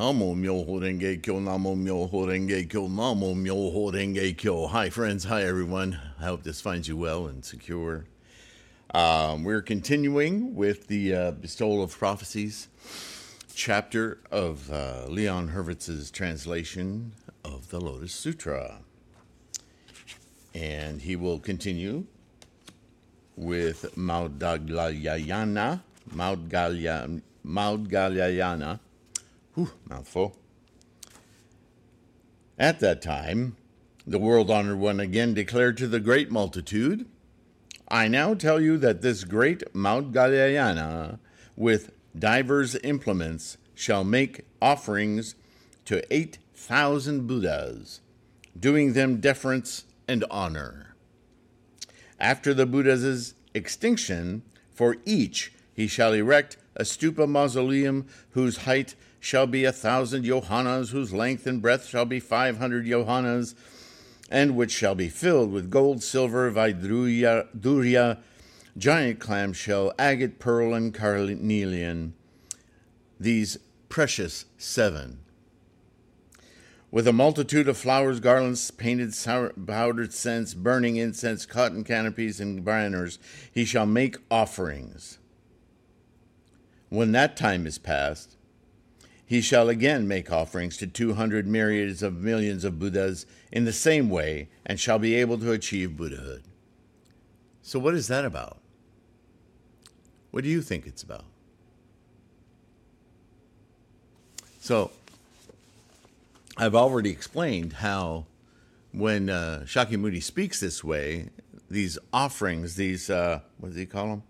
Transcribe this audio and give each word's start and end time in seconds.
Namo 0.00 0.34
Myoho 0.34 0.80
Renge 0.80 1.22
Kyo, 1.22 1.34
Namo 1.40 1.76
Myoho 1.76 2.26
Renge 2.26 2.70
Kyo, 2.70 2.88
Namo 2.88 3.34
Myoho 3.34 3.92
Renge 3.92 4.34
Kyo. 4.34 4.66
Hi, 4.68 4.88
friends. 4.88 5.24
Hi, 5.24 5.42
everyone. 5.42 6.00
I 6.18 6.24
hope 6.24 6.42
this 6.42 6.62
finds 6.62 6.88
you 6.88 6.96
well 6.96 7.26
and 7.26 7.44
secure. 7.44 8.06
Um, 8.94 9.44
we're 9.44 9.60
continuing 9.60 10.54
with 10.54 10.86
the 10.86 11.14
uh, 11.14 11.30
Bestowal 11.32 11.82
of 11.82 11.98
Prophecies 11.98 12.68
chapter 13.54 14.20
of 14.30 14.72
uh, 14.72 15.04
Leon 15.06 15.48
Hurvitz's 15.48 16.10
translation 16.10 17.12
of 17.44 17.68
the 17.68 17.78
Lotus 17.78 18.14
Sutra. 18.14 18.78
And 20.54 21.02
he 21.02 21.14
will 21.14 21.38
continue 21.38 22.06
with 23.36 23.94
Maudgalyayana, 23.96 25.82
Maudgalya, 26.14 27.20
Maudgalyayana, 27.44 28.80
whew, 29.54 29.70
mouthful. 29.88 30.36
At 32.58 32.80
that 32.80 33.00
time, 33.00 33.56
the 34.06 34.18
world 34.18 34.50
honored 34.50 34.78
one 34.78 35.00
again 35.00 35.34
declared 35.34 35.76
to 35.78 35.86
the 35.86 36.00
great 36.00 36.30
multitude, 36.30 37.06
I 37.88 38.06
now 38.06 38.34
tell 38.34 38.60
you 38.60 38.78
that 38.78 39.02
this 39.02 39.24
great 39.24 39.62
Mount 39.74 40.12
Maudgalyayana, 40.12 41.18
with 41.56 41.90
divers 42.16 42.76
implements, 42.84 43.56
shall 43.74 44.04
make 44.04 44.44
offerings 44.62 45.34
to 45.86 46.02
eight 46.14 46.38
thousand 46.54 47.26
Buddhas, 47.26 48.00
doing 48.58 48.92
them 48.92 49.20
deference 49.20 49.84
and 50.06 50.24
honor. 50.30 50.94
After 52.18 52.52
the 52.54 52.66
Buddha's 52.66 53.34
extinction, 53.54 54.42
for 54.72 54.96
each 55.04 55.52
he 55.74 55.86
shall 55.86 56.12
erect 56.12 56.58
a 56.76 56.82
stupa 56.82 57.28
mausoleum 57.28 58.06
whose 58.30 58.58
height 58.58 58.94
shall 59.20 59.46
be 59.46 59.64
a 59.64 59.72
thousand 59.72 60.24
yojanas, 60.24 60.90
whose 60.90 61.12
length 61.12 61.46
and 61.46 61.62
breadth 61.62 61.86
shall 61.86 62.06
be 62.06 62.18
five 62.18 62.58
hundred 62.58 62.86
yojanas, 62.86 63.54
and 64.30 64.56
which 64.56 64.72
shall 64.72 64.94
be 64.94 65.08
filled 65.08 65.52
with 65.52 65.70
gold, 65.70 66.02
silver, 66.02 66.50
vidurya, 66.50 68.18
giant 68.78 69.20
clamshell, 69.20 69.92
agate, 69.98 70.38
pearl, 70.38 70.72
and 70.72 70.94
carnelian, 70.94 72.14
these 73.18 73.58
precious 73.88 74.46
seven. 74.56 75.18
With 76.92 77.06
a 77.06 77.12
multitude 77.12 77.68
of 77.68 77.76
flowers, 77.76 78.18
garlands, 78.18 78.70
painted 78.72 79.14
powdered 79.66 80.12
scents, 80.12 80.54
burning 80.54 80.96
incense, 80.96 81.46
cotton 81.46 81.84
canopies, 81.84 82.40
and 82.40 82.64
banners, 82.64 83.18
he 83.52 83.64
shall 83.64 83.86
make 83.86 84.16
offerings. 84.28 85.18
When 86.88 87.12
that 87.12 87.36
time 87.36 87.66
is 87.66 87.78
past, 87.78 88.36
he 89.30 89.40
shall 89.40 89.68
again 89.68 90.08
make 90.08 90.32
offerings 90.32 90.76
to 90.76 90.88
two 90.88 91.14
hundred 91.14 91.46
myriads 91.46 92.02
of 92.02 92.16
millions 92.16 92.64
of 92.64 92.80
Buddhas 92.80 93.26
in 93.52 93.64
the 93.64 93.72
same 93.72 94.10
way, 94.10 94.48
and 94.66 94.80
shall 94.80 94.98
be 94.98 95.14
able 95.14 95.38
to 95.38 95.52
achieve 95.52 95.96
Buddhahood. 95.96 96.42
So, 97.62 97.78
what 97.78 97.94
is 97.94 98.08
that 98.08 98.24
about? 98.24 98.58
What 100.32 100.42
do 100.42 100.50
you 100.50 100.60
think 100.60 100.84
it's 100.84 101.04
about? 101.04 101.22
So, 104.60 104.90
I've 106.56 106.74
already 106.74 107.10
explained 107.10 107.74
how 107.74 108.26
when 108.90 109.30
uh, 109.30 109.62
Shakyamuni 109.64 110.24
speaks 110.24 110.58
this 110.58 110.82
way, 110.82 111.28
these 111.70 112.00
offerings, 112.12 112.74
these, 112.74 113.08
uh, 113.08 113.42
what 113.58 113.68
does 113.68 113.78
he 113.78 113.86
call 113.86 114.08
them? 114.08 114.22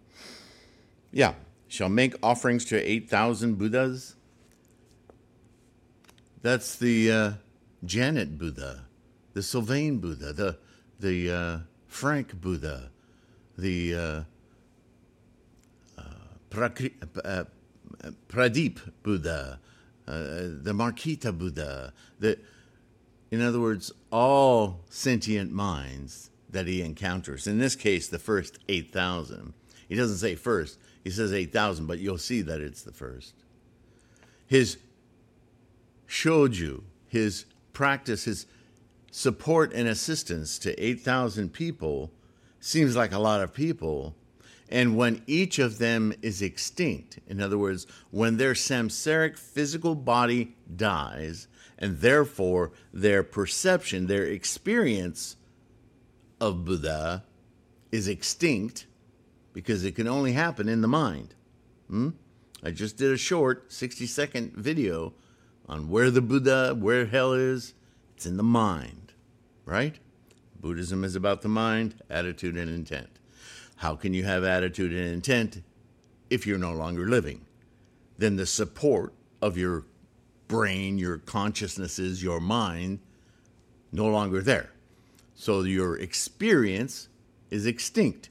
Yeah, 1.10 1.33
shall 1.69 1.89
make 1.89 2.16
offerings 2.22 2.66
to 2.66 2.77
8,000 2.77 3.56
Buddhas. 3.56 4.16
That's 6.43 6.77
the 6.77 7.12
uh, 7.12 7.33
Janet 7.84 8.39
Buddha, 8.39 8.87
the 9.34 9.43
Sylvain 9.43 9.99
Buddha, 9.99 10.33
the, 10.33 10.56
the 10.99 11.31
uh, 11.31 11.59
Frank 11.87 12.41
Buddha, 12.41 12.91
the 13.59 13.95
uh, 13.95 14.23
uh, 15.99 16.03
Prakri- 16.51 16.95
uh, 17.25 17.45
Pradeep 18.28 18.81
Buddha, 19.03 19.61
uh, 20.09 20.12
the 20.15 20.73
Markita 20.73 21.37
Buddha, 21.37 21.93
the, 22.19 22.39
in 23.31 23.43
other 23.43 23.61
words, 23.61 23.93
all 24.11 24.81
sentient 24.89 25.53
minds 25.53 26.31
that 26.49 26.67
he 26.67 26.83
encounters. 26.83 27.47
In 27.47 27.59
this 27.59 27.77
case, 27.77 28.09
the 28.09 28.19
first 28.19 28.59
8,000. 28.69 29.53
He 29.89 29.95
doesn't 29.95 30.17
say 30.17 30.34
first, 30.34 30.78
he 31.05 31.11
says 31.11 31.33
8,000, 31.33 31.87
but 31.87 31.99
you'll 31.99 32.19
see 32.19 32.43
that 32.43 32.61
it's 32.61 32.83
the 32.83 32.93
first. 32.93 33.34
His 34.47 34.78
shoju, 36.10 36.82
his 37.06 37.47
practice, 37.72 38.25
his 38.25 38.47
support 39.10 39.72
and 39.72 39.88
assistance 39.88 40.59
to 40.59 40.84
8,000 40.84 41.53
people 41.53 42.10
seems 42.59 42.97
like 42.97 43.12
a 43.12 43.19
lot 43.19 43.41
of 43.41 43.54
people, 43.54 44.16
and 44.69 44.97
when 44.97 45.22
each 45.26 45.59
of 45.59 45.78
them 45.78 46.12
is 46.21 46.43
extinct, 46.43 47.19
in 47.26 47.41
other 47.41 47.56
words, 47.56 47.87
when 48.10 48.37
their 48.37 48.53
samsaric 48.53 49.38
physical 49.38 49.94
body 49.94 50.54
dies, 50.76 51.48
and 51.78 52.00
therefore 52.00 52.72
their 52.92 53.22
perception, 53.22 54.06
their 54.06 54.25
experience 54.25 55.37
of 56.41 56.65
Buddha 56.65 57.25
is 57.91 58.06
extinct 58.06 58.87
because 59.53 59.84
it 59.84 59.97
can 59.97 60.06
only 60.06 60.32
happen 60.32 60.69
in 60.69 60.82
the 60.82 60.88
mind. 60.88 61.34
Hmm? 61.88 62.10
I 62.62 62.71
just 62.71 62.97
did 62.97 63.10
a 63.10 63.16
short 63.16 63.72
60 63.72 64.06
second 64.06 64.53
video 64.53 65.15
on 65.71 65.89
where 65.89 66.11
the 66.11 66.21
Buddha, 66.21 66.75
where 66.77 67.07
hell 67.07 67.33
is. 67.33 67.75
It's 68.17 68.27
in 68.27 68.37
the 68.37 68.43
mind, 68.43 69.15
right? 69.65 69.99
Buddhism 70.61 71.05
is 71.05 71.15
about 71.15 71.41
the 71.41 71.49
mind, 71.49 71.95
attitude, 72.11 72.57
and 72.57 72.69
intent. 72.69 73.09
How 73.77 73.95
can 73.95 74.13
you 74.13 74.25
have 74.25 74.45
attitude 74.45 74.93
and 74.93 75.07
intent 75.07 75.63
if 76.29 76.47
you're 76.47 76.59
no 76.59 76.73
longer 76.73 77.09
living? 77.09 77.47
Then 78.19 78.37
the 78.37 78.45
support 78.45 79.15
of 79.41 79.57
your 79.57 79.85
brain, 80.49 80.99
your 80.99 81.19
consciousnesses, 81.19 82.23
your 82.23 82.41
mind, 82.41 82.99
no 83.93 84.07
longer 84.07 84.43
there. 84.43 84.73
So 85.35 85.63
your 85.63 85.97
experience 85.97 87.09
is 87.49 87.65
extinct. 87.65 88.29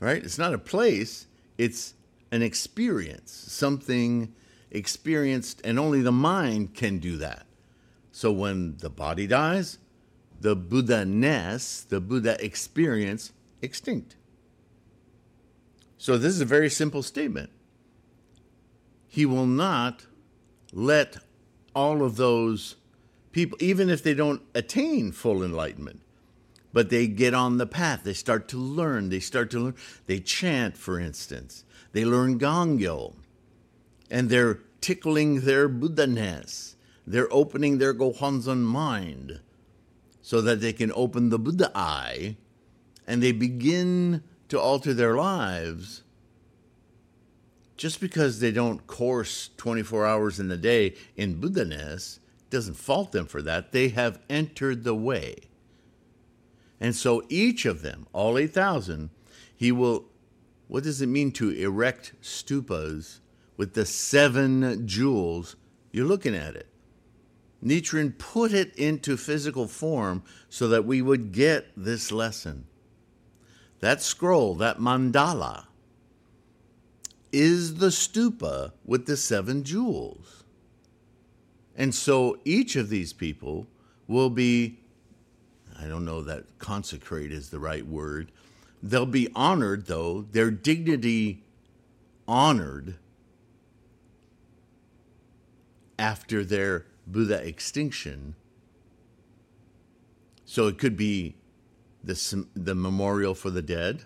Right? 0.00 0.24
It's 0.24 0.38
not 0.38 0.54
a 0.54 0.58
place, 0.58 1.26
it's 1.58 1.94
an 2.32 2.42
experience, 2.42 3.30
something 3.30 4.34
experienced, 4.72 5.60
and 5.64 5.78
only 5.78 6.02
the 6.02 6.10
mind 6.10 6.74
can 6.74 6.98
do 6.98 7.16
that. 7.18 7.46
So 8.10 8.32
when 8.32 8.76
the 8.78 8.90
body 8.90 9.26
dies, 9.26 9.78
the 10.40 10.56
Buddha 10.56 11.04
ness, 11.04 11.82
the 11.82 12.00
Buddha 12.00 12.36
experience, 12.44 13.32
extinct. 13.60 14.16
So 15.98 16.18
this 16.18 16.34
is 16.34 16.40
a 16.40 16.46
very 16.46 16.68
simple 16.68 17.02
statement. 17.02 17.50
He 19.06 19.24
will 19.24 19.46
not 19.46 20.06
let 20.72 21.18
all 21.74 22.02
of 22.02 22.16
those 22.16 22.76
people, 23.30 23.56
even 23.60 23.88
if 23.88 24.02
they 24.02 24.14
don't 24.14 24.42
attain 24.54 25.12
full 25.12 25.44
enlightenment, 25.44 26.00
but 26.72 26.90
they 26.90 27.06
get 27.06 27.34
on 27.34 27.58
the 27.58 27.66
path, 27.66 28.02
they 28.02 28.14
start 28.14 28.48
to 28.48 28.56
learn, 28.56 29.10
they 29.10 29.20
start 29.20 29.50
to 29.50 29.60
learn, 29.60 29.74
they 30.06 30.18
chant, 30.18 30.76
for 30.76 30.98
instance, 30.98 31.64
they 31.92 32.04
learn 32.04 32.38
Gongyo, 32.38 33.14
and 34.10 34.28
they're 34.28 34.58
tickling 34.82 35.40
their 35.40 35.68
Buddha 35.68 36.06
ness, 36.06 36.76
they're 37.06 37.32
opening 37.32 37.78
their 37.78 37.94
Gohonzon 37.94 38.60
mind 38.62 39.40
so 40.20 40.40
that 40.42 40.60
they 40.60 40.72
can 40.72 40.92
open 40.94 41.30
the 41.30 41.38
Buddha 41.38 41.72
eye 41.74 42.36
and 43.06 43.22
they 43.22 43.32
begin 43.32 44.22
to 44.48 44.60
alter 44.60 44.92
their 44.92 45.16
lives 45.16 46.02
just 47.76 48.00
because 48.00 48.38
they 48.38 48.52
don't 48.52 48.86
course 48.86 49.50
24 49.56 50.06
hours 50.06 50.38
in 50.38 50.48
the 50.48 50.56
day 50.56 50.94
in 51.16 51.40
Buddha-ness 51.40 52.20
doesn't 52.50 52.74
fault 52.74 53.12
them 53.12 53.26
for 53.26 53.42
that. 53.42 53.72
They 53.72 53.88
have 53.88 54.20
entered 54.28 54.84
the 54.84 54.94
way. 54.94 55.36
And 56.78 56.94
so 56.94 57.24
each 57.28 57.64
of 57.64 57.82
them, 57.82 58.06
all 58.12 58.38
8,000, 58.38 59.10
he 59.56 59.72
will, 59.72 60.04
what 60.68 60.84
does 60.84 61.00
it 61.02 61.06
mean 61.06 61.32
to 61.32 61.50
erect 61.50 62.12
stupas 62.22 63.18
with 63.56 63.74
the 63.74 63.86
seven 63.86 64.86
jewels? 64.86 65.56
You're 65.90 66.06
looking 66.06 66.34
at 66.34 66.56
it. 66.56 66.68
Nichiren 67.64 68.16
put 68.18 68.52
it 68.52 68.74
into 68.76 69.16
physical 69.16 69.68
form 69.68 70.22
so 70.48 70.68
that 70.68 70.84
we 70.84 71.00
would 71.00 71.32
get 71.32 71.68
this 71.76 72.10
lesson. 72.10 72.66
That 73.80 74.02
scroll, 74.02 74.54
that 74.56 74.78
mandala, 74.78 75.66
is 77.30 77.76
the 77.76 77.88
stupa 77.88 78.72
with 78.84 79.06
the 79.06 79.16
seven 79.16 79.64
jewels. 79.64 80.44
And 81.76 81.94
so 81.94 82.38
each 82.44 82.76
of 82.76 82.90
these 82.90 83.12
people 83.12 83.66
will 84.06 84.30
be, 84.30 84.78
I 85.78 85.86
don't 85.86 86.04
know 86.04 86.22
that 86.22 86.58
consecrate 86.58 87.32
is 87.32 87.50
the 87.50 87.58
right 87.58 87.86
word. 87.86 88.30
They'll 88.82 89.06
be 89.06 89.30
honored, 89.34 89.86
though, 89.86 90.22
their 90.22 90.50
dignity 90.50 91.44
honored 92.26 92.96
after 96.02 96.44
their 96.44 96.84
Buddha 97.06 97.46
extinction. 97.46 98.34
So 100.44 100.66
it 100.66 100.76
could 100.76 100.96
be 100.96 101.36
the, 102.02 102.44
the 102.54 102.74
memorial 102.74 103.36
for 103.36 103.50
the 103.50 103.62
dead, 103.62 104.02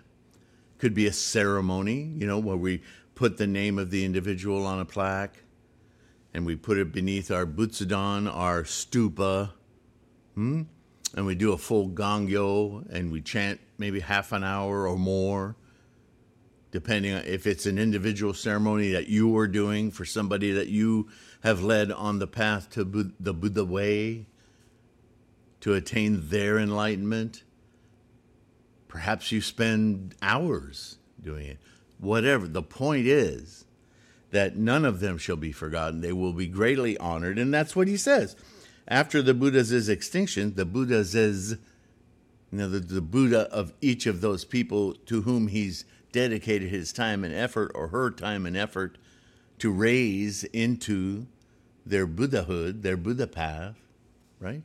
could 0.77 0.93
be 0.93 1.07
a 1.07 1.11
ceremony, 1.11 2.13
you 2.15 2.27
know, 2.27 2.37
where 2.37 2.55
we 2.55 2.83
put 3.15 3.37
the 3.37 3.47
name 3.47 3.79
of 3.79 3.89
the 3.89 4.05
individual 4.05 4.63
on 4.67 4.79
a 4.79 4.85
plaque 4.85 5.41
and 6.35 6.45
we 6.45 6.55
put 6.55 6.77
it 6.77 6.91
beneath 6.91 7.31
our 7.31 7.47
butsudan, 7.47 8.31
our 8.31 8.61
stupa, 8.61 9.49
hmm? 10.35 10.61
and 11.15 11.25
we 11.25 11.33
do 11.33 11.51
a 11.51 11.57
full 11.57 11.89
gongyo 11.89 12.85
and 12.91 13.11
we 13.11 13.21
chant 13.21 13.59
maybe 13.79 14.01
half 14.01 14.31
an 14.33 14.43
hour 14.43 14.87
or 14.87 14.99
more, 14.99 15.55
depending 16.69 17.15
on 17.15 17.23
if 17.25 17.47
it's 17.47 17.65
an 17.65 17.79
individual 17.79 18.35
ceremony 18.35 18.91
that 18.91 19.07
you 19.07 19.35
are 19.35 19.47
doing 19.47 19.89
for 19.89 20.05
somebody 20.05 20.51
that 20.51 20.67
you 20.67 21.09
have 21.47 21.63
led 21.63 21.93
on 21.93 22.19
the 22.19 22.27
path 22.27 22.69
to 22.69 22.83
the 22.83 23.33
Buddha 23.33 23.63
way 23.63 24.25
to 25.61 25.73
attain 25.73 26.27
their 26.27 26.59
enlightenment. 26.59 27.43
Perhaps 28.89 29.31
you 29.31 29.39
spend 29.39 30.13
hours 30.21 30.97
doing 31.21 31.45
it. 31.45 31.57
Whatever. 31.99 32.49
The 32.49 32.61
point 32.61 33.07
is 33.07 33.63
that 34.31 34.57
none 34.57 34.83
of 34.83 34.99
them 34.99 35.17
shall 35.17 35.37
be 35.37 35.53
forgotten. 35.53 36.01
They 36.01 36.11
will 36.11 36.33
be 36.33 36.47
greatly 36.47 36.97
honored. 36.97 37.39
And 37.39 37.53
that's 37.53 37.77
what 37.77 37.87
he 37.87 37.95
says. 37.95 38.35
After 38.85 39.21
the 39.21 39.33
Buddha's 39.33 39.87
extinction, 39.87 40.55
the 40.55 40.65
Buddha's, 40.65 41.15
you 41.15 41.57
know, 42.51 42.67
the, 42.67 42.79
the 42.79 43.01
Buddha 43.01 43.49
of 43.53 43.73
each 43.79 44.05
of 44.05 44.19
those 44.19 44.43
people 44.43 44.95
to 45.05 45.21
whom 45.21 45.47
he's 45.47 45.85
dedicated 46.11 46.69
his 46.69 46.91
time 46.91 47.23
and 47.23 47.33
effort 47.33 47.71
or 47.73 47.87
her 47.87 48.11
time 48.11 48.45
and 48.45 48.57
effort 48.57 48.97
to 49.59 49.71
raise 49.71 50.43
into 50.45 51.25
their 51.89 52.05
Buddhahood, 52.07 52.83
their 52.83 52.97
Buddha 52.97 53.27
path, 53.27 53.75
right? 54.39 54.63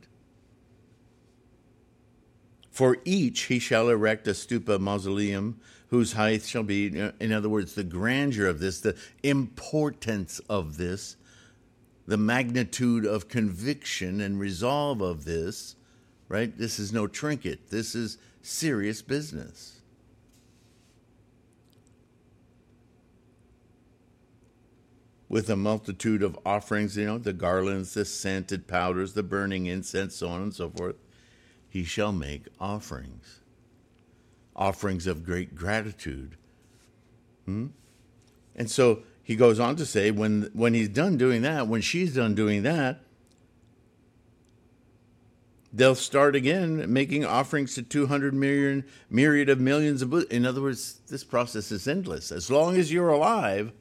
For 2.71 2.97
each 3.05 3.43
he 3.43 3.59
shall 3.59 3.89
erect 3.89 4.27
a 4.27 4.31
stupa 4.31 4.79
mausoleum 4.79 5.59
whose 5.89 6.13
height 6.13 6.43
shall 6.43 6.63
be, 6.63 6.87
in 7.19 7.31
other 7.31 7.49
words, 7.49 7.75
the 7.75 7.83
grandeur 7.83 8.47
of 8.47 8.59
this, 8.59 8.81
the 8.81 8.95
importance 9.21 10.39
of 10.49 10.77
this, 10.77 11.17
the 12.07 12.17
magnitude 12.17 13.05
of 13.05 13.29
conviction 13.29 14.19
and 14.19 14.39
resolve 14.39 15.01
of 15.01 15.23
this, 15.23 15.75
right? 16.27 16.57
This 16.57 16.79
is 16.79 16.91
no 16.91 17.05
trinket. 17.05 17.69
This 17.69 17.93
is 17.93 18.17
serious 18.41 19.03
business. 19.03 19.72
With 25.33 25.49
a 25.49 25.55
multitude 25.55 26.21
of 26.21 26.37
offerings, 26.45 26.95
you 26.95 27.07
know, 27.07 27.17
the 27.17 27.33
garlands, 27.33 27.95
the 27.95 28.05
scented 28.05 28.67
powders, 28.67 29.15
the 29.15 29.23
burning 29.23 29.65
incense, 29.65 30.13
so 30.17 30.27
on 30.27 30.43
and 30.43 30.53
so 30.53 30.69
forth, 30.69 30.97
he 31.67 31.83
shall 31.83 32.11
make 32.11 32.49
offerings 32.59 33.39
offerings 34.55 35.07
of 35.07 35.25
great 35.25 35.55
gratitude. 35.55 36.37
Hmm? 37.45 37.69
And 38.55 38.69
so 38.69 39.01
he 39.23 39.35
goes 39.35 39.59
on 39.59 39.75
to 39.77 39.87
say, 39.87 40.11
when, 40.11 40.51
when 40.53 40.75
he's 40.75 40.89
done 40.89 41.17
doing 41.17 41.41
that, 41.41 41.67
when 41.67 41.81
she's 41.81 42.13
done 42.13 42.35
doing 42.35 42.61
that, 42.61 42.99
they'll 45.73 45.95
start 45.95 46.35
again 46.35 46.93
making 46.93 47.25
offerings 47.25 47.73
to 47.73 47.81
200 47.81 48.35
million, 48.35 48.85
myriad 49.09 49.49
of 49.49 49.59
millions 49.59 50.03
of. 50.03 50.13
In 50.29 50.45
other 50.45 50.61
words, 50.61 51.01
this 51.07 51.23
process 51.23 51.71
is 51.71 51.87
endless. 51.87 52.31
As 52.31 52.51
long 52.51 52.75
as 52.77 52.93
you're 52.93 53.09
alive, 53.09 53.73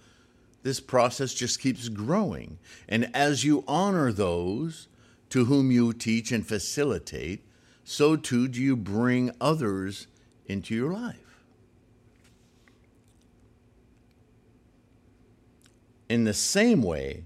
this 0.62 0.80
process 0.80 1.34
just 1.34 1.60
keeps 1.60 1.88
growing. 1.88 2.58
And 2.88 3.10
as 3.14 3.44
you 3.44 3.64
honor 3.66 4.12
those 4.12 4.88
to 5.30 5.46
whom 5.46 5.70
you 5.70 5.92
teach 5.92 6.30
and 6.30 6.46
facilitate, 6.46 7.44
so 7.84 8.16
too 8.16 8.48
do 8.48 8.60
you 8.60 8.76
bring 8.76 9.32
others 9.40 10.06
into 10.46 10.74
your 10.74 10.92
life. 10.92 11.16
In 16.08 16.24
the 16.24 16.34
same 16.34 16.82
way, 16.82 17.24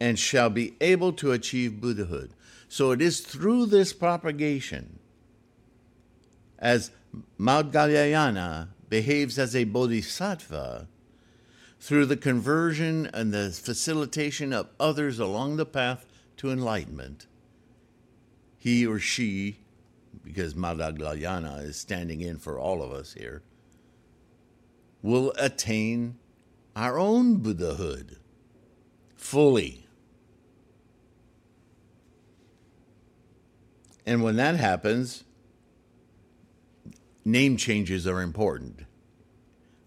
and 0.00 0.18
shall 0.18 0.48
be 0.48 0.74
able 0.80 1.12
to 1.12 1.32
achieve 1.32 1.80
Buddhahood. 1.80 2.30
So 2.68 2.90
it 2.92 3.02
is 3.02 3.20
through 3.20 3.66
this 3.66 3.92
propagation, 3.92 4.98
as 6.58 6.90
Maudgalyayana 7.38 8.68
behaves 8.88 9.38
as 9.38 9.54
a 9.54 9.64
bodhisattva, 9.64 10.88
through 11.80 12.06
the 12.06 12.16
conversion 12.16 13.08
and 13.12 13.32
the 13.32 13.50
facilitation 13.50 14.52
of 14.52 14.68
others 14.78 15.18
along 15.18 15.56
the 15.56 15.66
path 15.66 16.06
to 16.36 16.50
enlightenment, 16.50 17.26
he 18.58 18.86
or 18.86 18.98
she 18.98 19.60
because 20.24 20.54
Maudgalyayana 20.54 21.64
is 21.64 21.76
standing 21.76 22.20
in 22.20 22.38
for 22.38 22.58
all 22.58 22.82
of 22.82 22.92
us 22.92 23.14
here, 23.14 23.42
will 25.02 25.32
attain 25.38 26.16
our 26.76 26.98
own 26.98 27.36
Buddhahood 27.36 28.16
fully. 29.16 29.86
And 34.06 34.22
when 34.22 34.36
that 34.36 34.56
happens, 34.56 35.24
name 37.24 37.56
changes 37.56 38.06
are 38.06 38.20
important. 38.20 38.80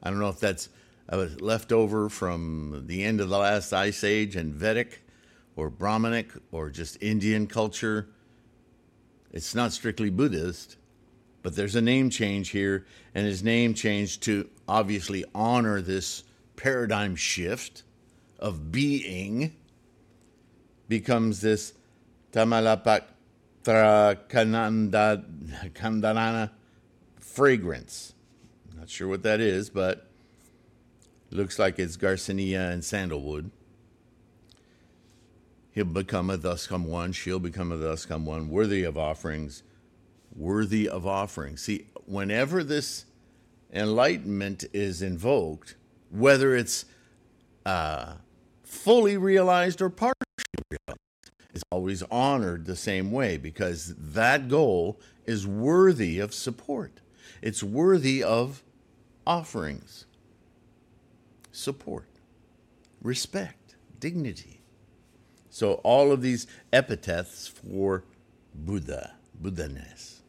I 0.02 0.10
don't 0.10 0.20
know 0.20 0.30
if 0.30 0.40
that's 0.40 0.70
uh, 1.14 1.30
left 1.40 1.72
over 1.72 2.10
from 2.10 2.84
the 2.88 3.04
end 3.04 3.22
of 3.22 3.30
the 3.30 3.38
last 3.38 3.74
ice 3.74 4.04
age 4.04 4.36
and 4.36 4.54
Vedic 4.54 5.02
or 5.56 5.70
Brahmanic 5.70 6.32
or 6.52 6.70
just 6.70 7.02
Indian 7.02 7.48
culture 7.48 8.10
it's 9.34 9.56
not 9.56 9.74
strictly 9.74 10.12
Buddhist, 10.12 10.78
but 11.42 11.56
there's 11.56 11.76
a 11.76 11.82
name 11.82 12.12
change 12.12 12.50
here, 12.50 12.86
and 13.16 13.26
his 13.26 13.44
name 13.44 13.74
changed 13.74 14.22
to 14.24 14.48
obviously 14.68 15.26
honor 15.34 15.82
this 15.82 16.24
paradigm 16.56 17.16
shift 17.16 17.82
of 18.38 18.72
being, 18.72 19.56
becomes 20.88 21.42
this 21.42 21.74
Tamalapatra 22.32 23.08
Kandanana 25.74 26.52
fragrance. 27.20 28.14
Not 28.78 28.90
sure 28.90 29.08
what 29.08 29.24
that 29.24 29.42
is, 29.42 29.72
but 29.72 30.08
looks 31.34 31.60
like 31.60 31.80
it's 31.80 31.98
Garcinia 31.98 32.72
and 32.72 32.84
sandalwood. 32.84 33.52
He'll 35.72 35.86
become 35.86 36.30
a 36.30 36.38
thus 36.38 36.68
come 36.68 36.86
one. 36.86 37.12
She'll 37.12 37.40
become 37.40 37.72
a 37.72 37.78
thus 37.78 38.06
come 38.06 38.26
one, 38.26 38.50
worthy 38.50 38.84
of 38.84 38.98
offerings, 38.98 39.64
worthy 40.36 40.88
of 40.88 41.08
offerings. 41.08 41.62
See, 41.62 41.88
whenever 42.06 42.64
this 42.64 43.06
enlightenment 43.74 44.66
is 44.72 45.02
invoked, 45.02 45.76
whether 46.12 46.56
it's 46.56 46.86
uh, 47.66 48.14
fully 48.64 49.18
realized 49.18 49.82
or 49.82 49.90
partially 49.90 50.14
realized, 50.70 51.00
it's 51.54 51.64
always 51.72 52.04
honored 52.04 52.66
the 52.66 52.76
same 52.76 53.12
way 53.12 53.38
because 53.38 53.96
that 53.98 54.48
goal 54.48 55.00
is 55.26 55.48
worthy 55.48 56.20
of 56.20 56.34
support. 56.34 57.00
It's 57.42 57.64
worthy 57.64 58.24
of 58.24 58.64
offerings, 59.26 60.06
support, 61.54 62.10
respect, 63.02 63.76
dignity. 64.00 64.60
So 65.50 65.76
all 65.76 66.12
of 66.12 66.22
these 66.22 66.48
epithets 66.74 67.48
for 67.48 68.04
Buddha, 68.54 69.14
Buddhaness. 69.40 70.22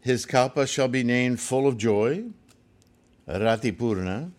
His 0.00 0.26
kalpa 0.26 0.66
shall 0.66 0.88
be 0.88 1.02
named 1.02 1.40
full 1.40 1.66
of 1.66 1.78
joy, 1.78 2.24
Ratipurna, 3.26 4.30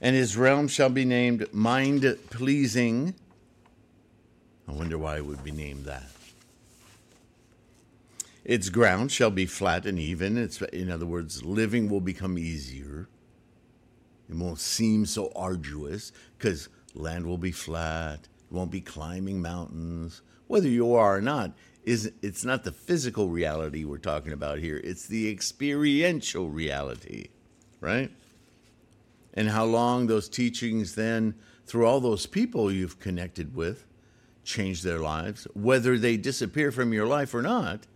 and 0.00 0.16
his 0.16 0.36
realm 0.36 0.68
shall 0.68 0.88
be 0.88 1.04
named 1.04 1.52
mind 1.52 2.16
pleasing. 2.30 3.14
I 4.68 4.72
wonder 4.72 4.96
why 4.96 5.16
it 5.16 5.26
would 5.26 5.42
be 5.42 5.50
named 5.50 5.86
that. 5.86 6.06
Its 8.50 8.68
ground 8.68 9.12
shall 9.12 9.30
be 9.30 9.46
flat 9.46 9.86
and 9.86 9.96
even. 9.96 10.36
It's, 10.36 10.60
in 10.60 10.90
other 10.90 11.06
words, 11.06 11.44
living 11.44 11.88
will 11.88 12.00
become 12.00 12.36
easier. 12.36 13.08
It 14.28 14.34
won't 14.34 14.58
seem 14.58 15.06
so 15.06 15.30
arduous 15.36 16.10
because 16.36 16.68
land 16.92 17.26
will 17.26 17.38
be 17.38 17.52
flat. 17.52 18.26
You 18.50 18.56
won't 18.56 18.72
be 18.72 18.80
climbing 18.80 19.40
mountains. 19.40 20.22
Whether 20.48 20.66
you 20.66 20.96
are 20.96 21.18
or 21.18 21.20
not, 21.20 21.52
is 21.84 22.10
it's 22.22 22.44
not 22.44 22.64
the 22.64 22.72
physical 22.72 23.28
reality 23.28 23.84
we're 23.84 23.98
talking 23.98 24.32
about 24.32 24.58
here. 24.58 24.80
It's 24.82 25.06
the 25.06 25.30
experiential 25.30 26.50
reality, 26.50 27.28
right? 27.80 28.10
And 29.32 29.50
how 29.50 29.64
long 29.64 30.08
those 30.08 30.28
teachings 30.28 30.96
then, 30.96 31.36
through 31.66 31.86
all 31.86 32.00
those 32.00 32.26
people 32.26 32.72
you've 32.72 32.98
connected 32.98 33.54
with, 33.54 33.86
change 34.42 34.82
their 34.82 34.98
lives, 34.98 35.46
whether 35.54 35.96
they 35.96 36.16
disappear 36.16 36.72
from 36.72 36.92
your 36.92 37.06
life 37.06 37.32
or 37.32 37.42
not, 37.42 37.86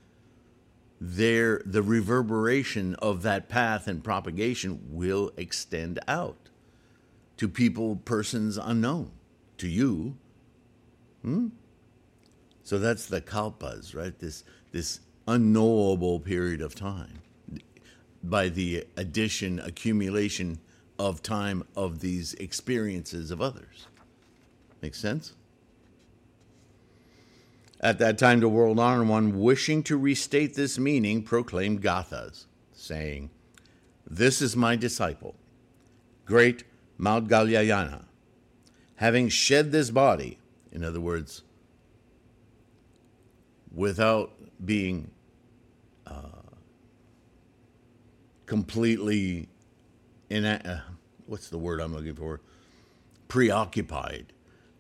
there 1.07 1.61
the 1.67 1.83
reverberation 1.83 2.95
of 2.97 3.23
that 3.23 3.49
path 3.49 3.87
and 3.87 4.03
propagation 4.03 4.81
will 4.89 5.33
extend 5.37 5.99
out 6.09 6.49
to 7.37 7.47
people, 7.47 7.97
persons 7.97 8.57
unknown 8.57 9.11
to 9.59 9.69
you. 9.69 10.17
Hmm? 11.23 11.49
So 12.63 12.79
that's 12.79 13.07
the 13.07 13.21
kalpas, 13.21 13.95
right? 13.95 14.19
This 14.19 14.45
this 14.73 15.01
unknowable 15.29 16.21
period 16.21 16.63
of 16.63 16.75
time 16.75 17.21
by 18.23 18.49
the 18.49 18.87
addition, 18.97 19.61
accumulation 19.61 20.59
of 20.99 21.23
time 21.23 21.65
of 21.77 22.01
these 22.01 22.33
experiences 22.35 23.31
of 23.31 23.43
others. 23.43 23.87
Make 24.81 24.95
sense? 24.95 25.35
At 27.85 27.99
that 27.99 28.17
time, 28.17 28.41
the 28.41 28.49
world 28.49 28.79
honored 28.79 29.09
one, 29.09 29.39
wishing 29.39 29.83
to 29.83 29.99
restate 29.99 30.55
this 30.55 30.79
meaning, 30.79 31.23
proclaimed 31.23 31.83
Gathas, 31.83 32.47
saying, 32.73 33.29
This 34.07 34.41
is 34.41 34.57
my 34.57 34.75
disciple, 34.75 35.35
great 36.25 36.65
Mount 36.97 37.29
Maudgalyayana. 37.29 38.07
Having 38.97 39.29
shed 39.29 39.71
this 39.71 39.91
body, 39.91 40.39
in 40.73 40.83
other 40.83 40.99
words, 40.99 41.43
without 43.71 44.33
being 44.65 45.11
uh, 46.07 46.41
completely 48.47 49.51
in 50.31 50.47
uh, 50.47 50.81
what's 51.27 51.51
the 51.51 51.59
word 51.59 51.83
I'm 51.83 51.95
looking 51.95 52.15
for? 52.15 52.41
Preoccupied 53.29 54.33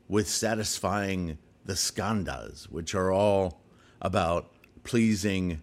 with 0.09 0.27
satisfying 0.27 1.37
the 1.65 1.75
skandhas, 1.75 2.65
which 2.65 2.95
are 2.95 3.11
all 3.11 3.61
about 4.01 4.51
pleasing 4.83 5.63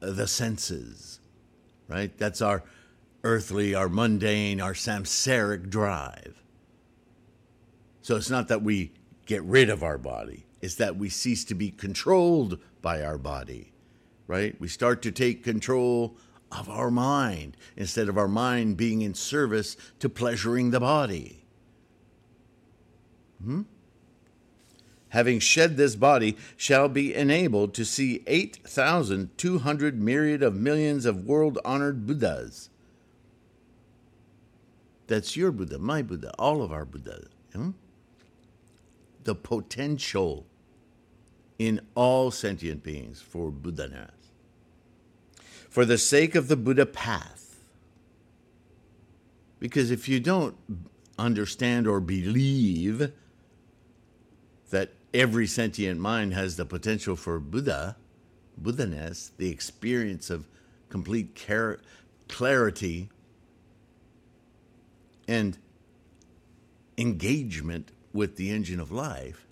the 0.00 0.26
senses, 0.26 1.20
right? 1.88 2.16
That's 2.18 2.40
our 2.40 2.64
earthly, 3.22 3.74
our 3.74 3.88
mundane, 3.88 4.60
our 4.60 4.72
samsaric 4.72 5.68
drive. 5.68 6.42
So 8.02 8.16
it's 8.16 8.30
not 8.30 8.48
that 8.48 8.62
we 8.62 8.92
get 9.26 9.42
rid 9.44 9.70
of 9.70 9.82
our 9.82 9.98
body, 9.98 10.46
it's 10.60 10.74
that 10.76 10.96
we 10.96 11.08
cease 11.08 11.44
to 11.44 11.54
be 11.54 11.70
controlled 11.70 12.58
by 12.82 13.02
our 13.02 13.18
body, 13.18 13.72
right? 14.26 14.58
We 14.60 14.68
start 14.68 15.02
to 15.02 15.12
take 15.12 15.44
control 15.44 16.16
of 16.50 16.68
our 16.68 16.90
mind 16.90 17.56
instead 17.76 18.08
of 18.08 18.18
our 18.18 18.28
mind 18.28 18.76
being 18.76 19.02
in 19.02 19.14
service 19.14 19.76
to 20.00 20.08
pleasuring 20.08 20.70
the 20.70 20.80
body. 20.80 21.44
Hmm? 23.42 23.62
Having 25.10 25.40
shed 25.40 25.76
this 25.76 25.96
body, 25.96 26.36
shall 26.56 26.88
be 26.88 27.14
enabled 27.14 27.74
to 27.74 27.84
see 27.84 28.22
8,200 28.26 30.00
myriad 30.00 30.42
of 30.42 30.54
millions 30.54 31.04
of 31.04 31.26
world 31.26 31.58
honored 31.64 32.06
Buddhas. 32.06 32.70
That's 35.06 35.36
your 35.36 35.50
Buddha, 35.50 35.78
my 35.78 36.02
Buddha, 36.02 36.32
all 36.38 36.62
of 36.62 36.72
our 36.72 36.84
Buddhas. 36.84 37.28
Hmm? 37.52 37.70
The 39.24 39.34
potential 39.34 40.46
in 41.58 41.80
all 41.94 42.30
sentient 42.30 42.82
beings 42.82 43.20
for 43.20 43.50
Buddhaness 43.50 44.20
for 45.70 45.84
the 45.84 45.96
sake 45.96 46.34
of 46.34 46.48
the 46.48 46.56
Buddha 46.56 46.84
path. 46.84 47.56
Because 49.60 49.90
if 49.90 50.08
you 50.08 50.18
don't 50.18 50.56
understand 51.16 51.86
or 51.86 52.00
believe 52.00 53.12
that 54.70 54.90
every 55.12 55.46
sentient 55.46 56.00
mind 56.00 56.34
has 56.34 56.56
the 56.56 56.64
potential 56.64 57.16
for 57.16 57.38
Buddha, 57.38 57.96
Buddhaness, 58.60 59.32
the 59.36 59.50
experience 59.50 60.30
of 60.30 60.46
complete 60.88 61.38
clarity 62.28 63.08
and 65.28 65.58
engagement 66.98 67.92
with 68.12 68.36
the 68.36 68.50
engine 68.50 68.80
of 68.80 68.90
life, 68.90 69.46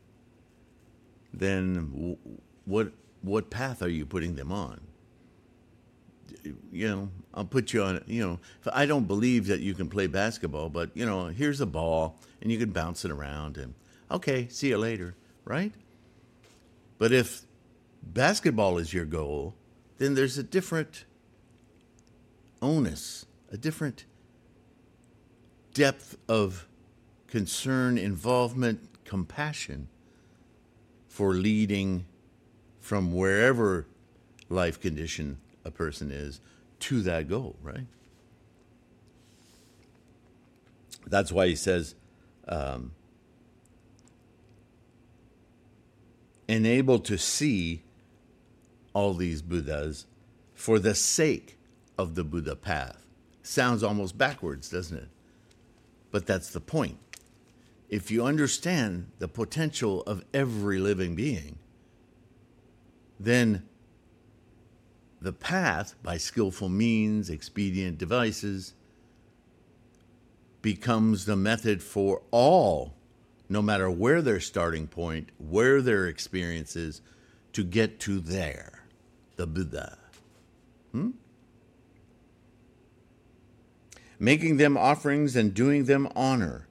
then 1.33 2.17
what 2.65 2.93
what 3.23 3.51
path 3.51 3.83
are 3.83 3.89
you 3.89 4.07
putting 4.07 4.37
them 4.37 4.53
on? 4.53 4.81
you 6.73 6.89
know, 6.89 7.11
I'll 7.35 7.45
put 7.45 7.73
you 7.73 7.83
on, 7.83 8.03
you 8.07 8.27
know, 8.27 8.39
I 8.73 8.87
don't 8.87 9.07
believe 9.07 9.47
that 9.47 9.61
you 9.61 9.75
can 9.75 9.89
play 9.89 10.07
basketball, 10.07 10.69
but, 10.69 10.91
you 10.95 11.07
know, 11.07 11.27
here's 11.27 11.61
a 11.61 11.67
ball 11.67 12.19
and 12.41 12.51
you 12.51 12.59
can 12.59 12.71
bounce 12.71 13.05
it 13.05 13.11
around 13.11 13.57
and, 13.57 13.75
okay, 14.11 14.49
see 14.49 14.69
you 14.69 14.79
later, 14.79 15.15
right? 15.49 15.73
But 16.99 17.11
if 17.11 17.43
basketball 18.03 18.77
is 18.77 18.93
your 18.93 19.07
goal, 19.07 19.55
then 19.97 20.15
there's 20.15 20.37
a 20.37 20.43
different 20.43 21.07
onus, 22.61 23.25
a 23.51 23.57
different 23.57 24.05
depth 25.73 26.17
of 26.29 26.69
concern, 27.29 27.97
involvement, 27.97 28.81
compassion 29.05 29.89
for 31.09 31.33
leading 31.33 32.05
from 32.81 33.15
wherever 33.15 33.87
life 34.51 34.81
condition 34.81 35.39
a 35.65 35.71
person 35.71 36.11
is 36.11 36.41
to 36.81 37.01
that 37.03 37.29
goal, 37.29 37.57
right? 37.63 37.87
That's 41.07 41.33
why 41.33 41.47
he 41.47 41.57
says, 41.57 41.95
um, 42.47 42.93
enabled 46.49 47.05
to 47.05 47.19
see 47.19 47.83
all 48.95 49.15
these 49.15 49.43
Buddhas 49.43 50.07
for 50.55 50.79
the 50.79 50.95
sake 50.95 51.59
of 51.97 52.15
the 52.15 52.25
Buddha 52.25 52.57
path. 52.57 53.07
Sounds 53.43 53.83
almost 53.83 54.19
backwards, 54.19 54.69
doesn't 54.69 54.97
it? 54.97 55.09
But 56.11 56.27
that's 56.27 56.51
the 56.51 56.61
point. 56.61 56.99
If 57.89 58.11
you 58.11 58.25
understand 58.25 59.11
the 59.19 59.29
potential 59.29 60.03
of 60.03 60.25
every 60.35 60.79
living 60.79 61.15
being, 61.15 61.59
then 63.21 63.67
the 65.21 65.33
path 65.33 65.95
by 66.03 66.17
skillful 66.17 66.69
means, 66.69 67.31
expedient 67.31 67.99
devices, 67.99 68.75
becomes 70.61 71.25
the 71.25 71.37
method 71.37 71.83
for 71.83 72.23
all, 72.31 72.95
no 73.49 73.63
matter 73.63 73.91
where 73.91 74.23
their 74.23 74.41
starting 74.41 74.87
point, 74.87 75.31
where 75.39 75.81
their 75.81 76.07
experience 76.07 76.77
is, 76.77 77.01
to 77.53 77.65
get 77.65 77.99
to 78.01 78.21
there, 78.21 78.85
the 79.37 79.47
Buddha. 79.47 79.99
Hmm? 80.93 81.11
Making 84.19 84.57
them 84.57 84.77
offerings 84.77 85.37
and 85.37 85.55
doing 85.55 85.85
them 85.85 86.09
honor 86.15 86.69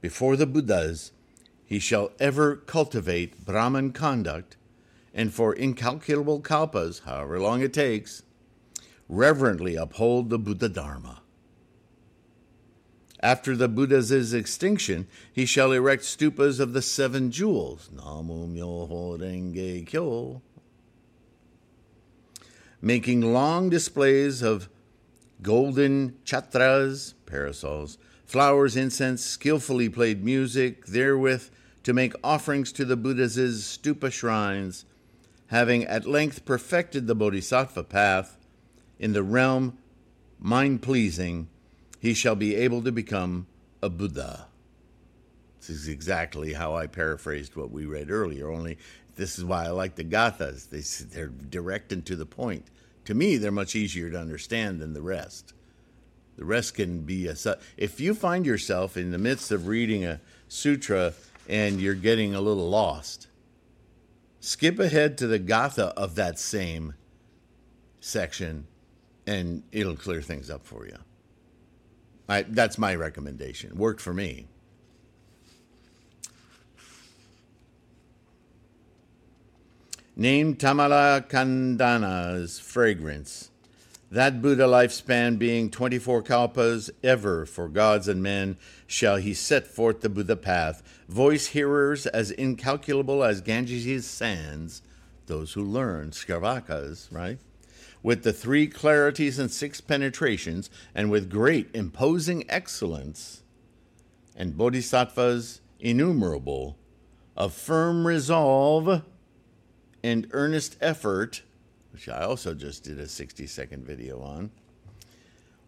before 0.00 0.36
the 0.36 0.46
Buddhas, 0.46 1.12
he 1.64 1.78
shall 1.78 2.10
ever 2.18 2.56
cultivate 2.56 3.44
Brahman 3.44 3.92
conduct 3.92 4.56
and 5.14 5.32
for 5.32 5.54
incalculable 5.54 6.40
kalpas, 6.40 7.00
however 7.00 7.38
long 7.38 7.62
it 7.62 7.72
takes, 7.72 8.22
reverently 9.08 9.76
uphold 9.76 10.30
the 10.30 10.38
Buddha 10.38 10.68
Dharma. 10.68 11.21
After 13.22 13.54
the 13.54 13.68
Buddha's 13.68 14.34
extinction, 14.34 15.06
he 15.32 15.46
shall 15.46 15.72
erect 15.72 16.02
stupas 16.02 16.58
of 16.58 16.72
the 16.72 16.82
seven 16.82 17.30
jewels. 17.30 17.88
Namu 17.94 18.48
Myoho 18.48 19.18
Renge 19.18 19.86
Kyo. 19.86 20.42
Making 22.80 23.32
long 23.32 23.70
displays 23.70 24.42
of 24.42 24.68
golden 25.40 26.16
chatras, 26.24 27.14
parasols, 27.26 27.96
flowers, 28.26 28.76
incense, 28.76 29.24
skillfully 29.24 29.88
played 29.88 30.24
music, 30.24 30.86
therewith 30.86 31.48
to 31.84 31.92
make 31.92 32.14
offerings 32.24 32.72
to 32.72 32.84
the 32.84 32.96
Buddha's 32.96 33.36
stupa 33.36 34.10
shrines 34.10 34.84
having 35.52 35.84
at 35.84 36.06
length 36.06 36.46
perfected 36.46 37.06
the 37.06 37.14
bodhisattva 37.14 37.84
path 37.84 38.38
in 38.98 39.12
the 39.12 39.22
realm 39.22 39.76
mind 40.38 40.80
pleasing, 40.80 41.46
he 42.02 42.14
shall 42.14 42.34
be 42.34 42.56
able 42.56 42.82
to 42.82 42.90
become 42.90 43.46
a 43.80 43.88
Buddha. 43.88 44.48
This 45.60 45.70
is 45.70 45.86
exactly 45.86 46.52
how 46.52 46.74
I 46.74 46.88
paraphrased 46.88 47.54
what 47.54 47.70
we 47.70 47.86
read 47.86 48.10
earlier, 48.10 48.50
only 48.50 48.76
this 49.14 49.38
is 49.38 49.44
why 49.44 49.66
I 49.66 49.70
like 49.70 49.94
the 49.94 50.02
Gathas. 50.02 50.68
They, 50.68 50.80
they're 51.14 51.28
direct 51.28 51.92
and 51.92 52.04
to 52.06 52.16
the 52.16 52.26
point. 52.26 52.66
To 53.04 53.14
me, 53.14 53.36
they're 53.36 53.52
much 53.52 53.76
easier 53.76 54.10
to 54.10 54.18
understand 54.18 54.80
than 54.80 54.94
the 54.94 55.00
rest. 55.00 55.54
The 56.36 56.44
rest 56.44 56.74
can 56.74 57.02
be 57.02 57.28
a. 57.28 57.36
If 57.76 58.00
you 58.00 58.14
find 58.14 58.44
yourself 58.44 58.96
in 58.96 59.12
the 59.12 59.18
midst 59.18 59.52
of 59.52 59.68
reading 59.68 60.04
a 60.04 60.20
sutra 60.48 61.12
and 61.48 61.80
you're 61.80 61.94
getting 61.94 62.34
a 62.34 62.40
little 62.40 62.68
lost, 62.68 63.28
skip 64.40 64.80
ahead 64.80 65.16
to 65.18 65.28
the 65.28 65.38
Gatha 65.38 65.94
of 65.96 66.16
that 66.16 66.40
same 66.40 66.94
section 68.00 68.66
and 69.24 69.62
it'll 69.70 69.94
clear 69.94 70.20
things 70.20 70.50
up 70.50 70.66
for 70.66 70.84
you. 70.84 70.96
I, 72.32 72.42
that's 72.42 72.78
my 72.78 72.94
recommendation. 72.94 73.76
Worked 73.76 74.00
for 74.00 74.14
me. 74.14 74.46
named 80.16 80.60
Tamala 80.60 81.24
Kandana's 81.28 82.58
fragrance. 82.58 83.50
That 84.10 84.42
Buddha 84.42 84.64
lifespan 84.64 85.38
being 85.38 85.70
24 85.70 86.22
kalpas, 86.22 86.90
ever 87.02 87.46
for 87.46 87.66
gods 87.68 88.08
and 88.08 88.22
men 88.22 88.58
shall 88.86 89.16
he 89.16 89.32
set 89.32 89.66
forth 89.66 90.02
the 90.02 90.10
Buddha 90.10 90.36
path, 90.36 90.82
voice 91.08 91.46
hearers 91.46 92.06
as 92.06 92.30
incalculable 92.30 93.24
as 93.24 93.40
Ganges' 93.40 94.06
sands, 94.06 94.82
those 95.26 95.54
who 95.54 95.64
learn, 95.64 96.10
Shravakas, 96.10 97.10
right? 97.10 97.38
With 98.02 98.24
the 98.24 98.32
three 98.32 98.68
clarities 98.68 99.38
and 99.38 99.50
six 99.50 99.80
penetrations, 99.80 100.70
and 100.94 101.10
with 101.10 101.30
great 101.30 101.68
imposing 101.72 102.44
excellence, 102.50 103.42
and 104.34 104.56
bodhisattvas 104.56 105.60
innumerable, 105.78 106.76
of 107.36 107.52
firm 107.52 108.06
resolve 108.06 109.02
and 110.02 110.26
earnest 110.32 110.76
effort, 110.80 111.42
which 111.92 112.08
I 112.08 112.22
also 112.22 112.54
just 112.54 112.84
did 112.84 112.98
a 112.98 113.08
60 113.08 113.46
second 113.46 113.86
video 113.86 114.20
on, 114.20 114.50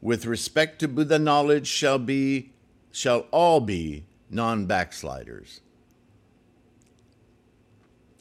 with 0.01 0.27
respect 0.27 0.79
to 0.81 0.89
Buddha 0.89 1.19
knowledge 1.19 1.67
shall 1.67 1.99
be 1.99 2.51
shall 2.93 3.27
all 3.33 3.61
be 3.61 4.05
non-backsliders. 4.31 5.61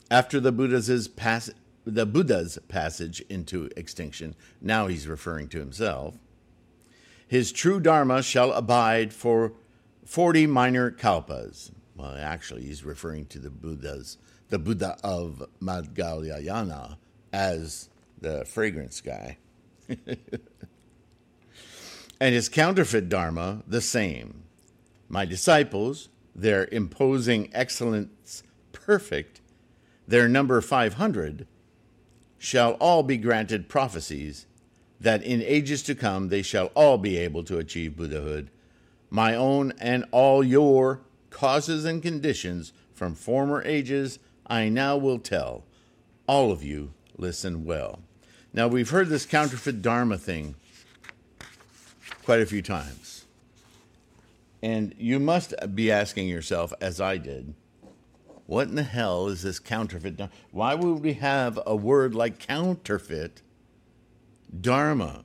After 0.10 0.40
the 0.40 0.52
Buddha's 0.52 1.08
pass, 1.08 1.52
the 1.86 2.06
Buddha's 2.06 2.58
passage 2.68 3.22
into 3.30 3.70
extinction, 3.76 4.36
now 4.62 4.88
he's 4.88 5.08
referring 5.08 5.48
to 5.50 5.60
himself, 5.60 6.18
his 7.28 7.52
true 7.52 7.80
dharma 7.80 8.22
shall 8.22 8.54
abide 8.54 9.14
for 9.14 9.54
40 10.06 10.48
minor 10.48 10.92
kalpas. 10.92 11.72
Well, 11.96 12.16
actually, 12.16 12.64
he's 12.64 12.84
referring 12.84 13.26
to 13.28 13.40
the 13.40 13.50
Buddha's 13.50 14.18
the 14.50 14.60
Buddha 14.60 14.98
of 15.04 15.44
Maudgalyayana 15.60 16.98
as 17.32 17.90
the 18.22 18.46
fragrance 18.46 19.02
guy. 19.02 19.38
and 19.90 20.20
his 22.36 22.50
counterfeit 22.50 23.10
dharma 23.10 23.64
the 23.68 23.82
same. 23.82 24.44
My 25.10 25.26
disciples, 25.26 26.10
their 26.36 26.68
imposing 26.72 27.50
excellence 27.52 28.44
perfect, 28.72 29.42
their 30.08 30.30
number 30.30 30.62
500, 30.62 31.48
shall 32.44 32.74
all 32.74 33.04
be 33.04 33.16
granted 33.16 33.70
prophecies 33.70 34.46
that 35.00 35.24
in 35.24 35.42
ages 35.42 35.82
to 35.82 35.96
come 35.96 36.28
they 36.28 36.42
shall 36.42 36.66
all 36.76 36.98
be 36.98 37.18
able 37.18 37.42
to 37.42 37.58
achieve 37.58 37.96
Buddhahood. 37.96 38.50
My 39.10 39.34
own 39.34 39.72
and 39.80 40.04
all 40.12 40.44
your 40.44 41.00
causes 41.30 41.86
and 41.86 42.02
conditions 42.02 42.74
from 42.94 43.16
former 43.16 43.64
ages 43.64 44.20
I 44.46 44.68
now 44.68 44.98
will 44.98 45.20
tell. 45.20 45.64
All 46.28 46.52
of 46.52 46.62
you 46.62 46.94
listen 47.18 47.64
well. 47.64 48.00
Now, 48.52 48.68
we've 48.68 48.90
heard 48.90 49.08
this 49.08 49.26
counterfeit 49.26 49.82
Dharma 49.82 50.18
thing 50.18 50.56
quite 52.26 52.42
a 52.42 52.46
few 52.46 52.62
times. 52.62 53.24
And 54.62 54.94
you 54.98 55.18
must 55.18 55.54
be 55.74 55.90
asking 55.90 56.28
yourself, 56.28 56.74
as 56.82 57.00
I 57.00 57.18
did, 57.18 57.54
what 58.46 58.68
in 58.68 58.76
the 58.76 58.84
hell 58.84 59.28
is 59.28 59.44
this 59.44 59.60
counterfeit? 59.60 60.20
Why 60.52 60.74
would 60.74 61.02
we 61.02 61.14
have 61.14 61.60
a 61.66 61.76
word 61.76 62.14
like 62.14 62.40
counterfeit 62.40 63.42
Dharma? 64.60 65.24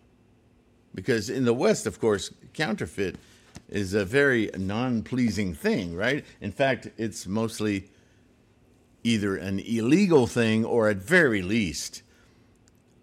Because 0.94 1.28
in 1.28 1.44
the 1.44 1.54
West, 1.54 1.86
of 1.86 2.00
course, 2.00 2.32
counterfeit 2.54 3.16
is 3.68 3.92
a 3.92 4.04
very 4.04 4.50
non 4.56 5.02
pleasing 5.02 5.54
thing, 5.54 5.94
right? 5.94 6.24
In 6.40 6.52
fact, 6.52 6.88
it's 6.96 7.26
mostly 7.26 7.90
either 9.04 9.36
an 9.36 9.58
illegal 9.60 10.26
thing 10.26 10.64
or, 10.64 10.88
at 10.88 10.96
very 10.96 11.42
least, 11.42 12.02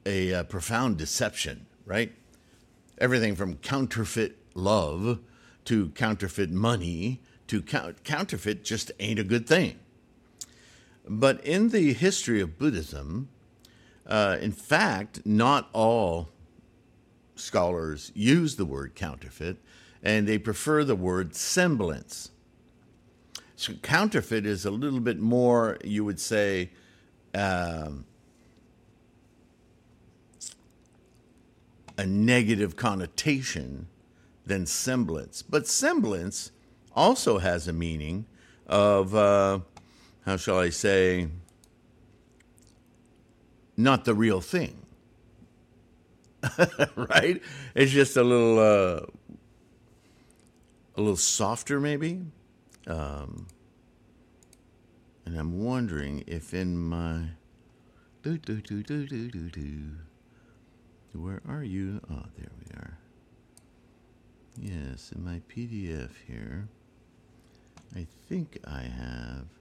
a, 0.05 0.31
a 0.31 0.39
uh, 0.39 0.43
profound 0.43 0.97
deception, 0.97 1.65
right? 1.85 2.11
Everything 2.97 3.35
from 3.35 3.57
counterfeit 3.57 4.37
love 4.53 5.19
to 5.65 5.89
counterfeit 5.89 6.51
money 6.51 7.21
to 7.47 7.61
count- 7.61 8.03
counterfeit 8.03 8.63
just 8.63 8.91
ain't 8.99 9.19
a 9.19 9.23
good 9.23 9.47
thing. 9.47 9.79
But 11.07 11.43
in 11.45 11.69
the 11.69 11.93
history 11.93 12.41
of 12.41 12.57
Buddhism, 12.57 13.29
uh, 14.05 14.37
in 14.41 14.51
fact, 14.51 15.25
not 15.25 15.69
all 15.73 16.29
scholars 17.35 18.11
use 18.15 18.55
the 18.55 18.65
word 18.65 18.95
counterfeit, 18.95 19.57
and 20.01 20.27
they 20.27 20.37
prefer 20.37 20.83
the 20.83 20.95
word 20.95 21.35
semblance. 21.35 22.31
So 23.55 23.73
counterfeit 23.73 24.45
is 24.45 24.65
a 24.65 24.71
little 24.71 24.99
bit 24.99 25.19
more, 25.19 25.77
you 25.83 26.03
would 26.05 26.19
say, 26.19 26.71
um, 27.33 28.05
a 31.97 32.05
negative 32.05 32.75
connotation 32.75 33.87
than 34.45 34.65
semblance. 34.65 35.41
But 35.41 35.67
semblance 35.67 36.51
also 36.95 37.39
has 37.39 37.67
a 37.67 37.73
meaning 37.73 38.25
of, 38.67 39.15
uh, 39.15 39.59
how 40.25 40.37
shall 40.37 40.59
I 40.59 40.69
say, 40.69 41.27
not 43.77 44.05
the 44.05 44.13
real 44.13 44.41
thing. 44.41 44.85
right? 46.95 47.41
It's 47.75 47.91
just 47.91 48.17
a 48.17 48.23
little, 48.23 48.59
uh, 48.59 49.05
a 50.95 51.01
little 51.01 51.17
softer, 51.17 51.79
maybe. 51.79 52.21
Um, 52.87 53.47
and 55.25 55.37
I'm 55.37 55.63
wondering 55.63 56.23
if 56.27 56.53
in 56.53 56.77
my 56.77 57.29
do 58.21 58.37
do 58.37 58.61
do 58.61 58.83
do 58.83 59.07
do 59.07 59.27
do 59.27 59.49
do 59.49 59.91
where 61.13 61.41
are 61.47 61.63
you? 61.63 62.01
Oh, 62.11 62.23
there 62.37 62.51
we 62.59 62.77
are. 62.77 62.97
Yes, 64.57 65.11
in 65.15 65.23
my 65.23 65.41
PDF 65.49 66.11
here, 66.27 66.67
I 67.95 68.05
think 68.27 68.59
I 68.65 68.81
have. 68.81 69.54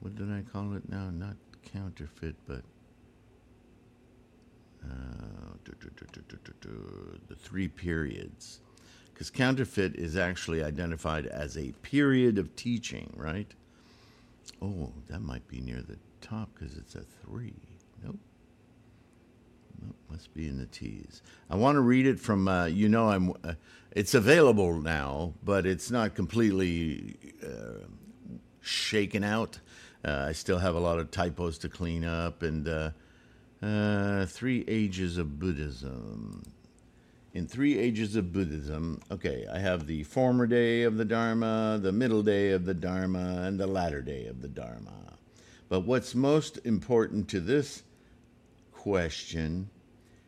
What 0.00 0.14
did 0.14 0.30
I 0.30 0.42
call 0.42 0.74
it 0.74 0.88
now? 0.88 1.10
Not 1.10 1.36
counterfeit, 1.72 2.36
but 2.46 2.62
uh, 4.84 5.56
the 7.28 7.34
three 7.34 7.68
periods 7.68 8.60
because 9.16 9.30
counterfeit 9.30 9.94
is 9.96 10.14
actually 10.14 10.62
identified 10.62 11.24
as 11.24 11.56
a 11.56 11.72
period 11.80 12.36
of 12.36 12.54
teaching, 12.54 13.10
right? 13.16 13.50
Oh, 14.60 14.92
that 15.08 15.22
might 15.22 15.48
be 15.48 15.60
near 15.60 15.80
the 15.80 15.96
top 16.20 16.50
because 16.52 16.76
it's 16.76 16.94
a 16.96 17.00
three. 17.24 17.54
Nope. 18.04 18.18
Nope, 19.82 19.96
must 20.10 20.34
be 20.34 20.48
in 20.48 20.58
the 20.58 20.66
T's. 20.66 21.22
I 21.48 21.56
want 21.56 21.76
to 21.76 21.80
read 21.80 22.06
it 22.06 22.20
from, 22.20 22.46
uh, 22.46 22.66
you 22.66 22.90
know, 22.90 23.08
I'm. 23.08 23.30
Uh, 23.42 23.54
it's 23.92 24.12
available 24.12 24.82
now, 24.82 25.32
but 25.42 25.64
it's 25.64 25.90
not 25.90 26.14
completely 26.14 27.16
uh, 27.42 27.86
shaken 28.60 29.24
out. 29.24 29.60
Uh, 30.06 30.26
I 30.28 30.32
still 30.32 30.58
have 30.58 30.76
a 30.76 30.80
lot 30.80 31.00
of 31.00 31.10
typos 31.10 31.58
to 31.58 31.68
clean 31.68 32.04
up, 32.04 32.42
and 32.42 32.68
uh, 32.68 32.90
uh, 33.60 34.26
three 34.26 34.64
ages 34.68 35.18
of 35.18 35.40
Buddhism 35.40 36.44
in 37.36 37.46
three 37.46 37.78
ages 37.78 38.16
of 38.16 38.32
Buddhism. 38.32 38.98
Okay, 39.10 39.46
I 39.52 39.58
have 39.58 39.86
the 39.86 40.04
former 40.04 40.46
day 40.46 40.84
of 40.84 40.96
the 40.96 41.04
Dharma, 41.04 41.78
the 41.82 41.92
middle 41.92 42.22
day 42.22 42.52
of 42.52 42.64
the 42.64 42.72
Dharma, 42.72 43.42
and 43.42 43.60
the 43.60 43.66
latter 43.66 44.00
day 44.00 44.26
of 44.26 44.40
the 44.40 44.48
Dharma. 44.48 45.18
But 45.68 45.80
what's 45.80 46.14
most 46.14 46.58
important 46.64 47.28
to 47.28 47.40
this 47.40 47.82
question 48.72 49.68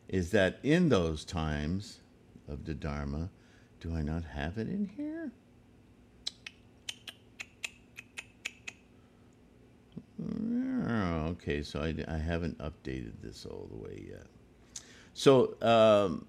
is 0.07 0.29
that 0.31 0.59
in 0.61 0.89
those 0.89 1.25
times 1.25 1.99
of 2.47 2.65
the 2.65 2.75
Dharma, 2.75 3.31
do 3.79 3.95
I 3.95 4.03
not 4.03 4.23
have 4.25 4.59
it 4.59 4.67
in 4.67 4.91
here? 4.95 5.31
Okay, 11.41 11.63
so 11.63 11.81
I, 11.81 11.95
I 12.07 12.17
haven't 12.17 12.57
updated 12.57 13.13
this 13.21 13.45
all 13.45 13.67
the 13.71 13.77
way 13.77 14.03
yet. 14.09 14.25
So, 15.13 15.55
um, 15.61 16.25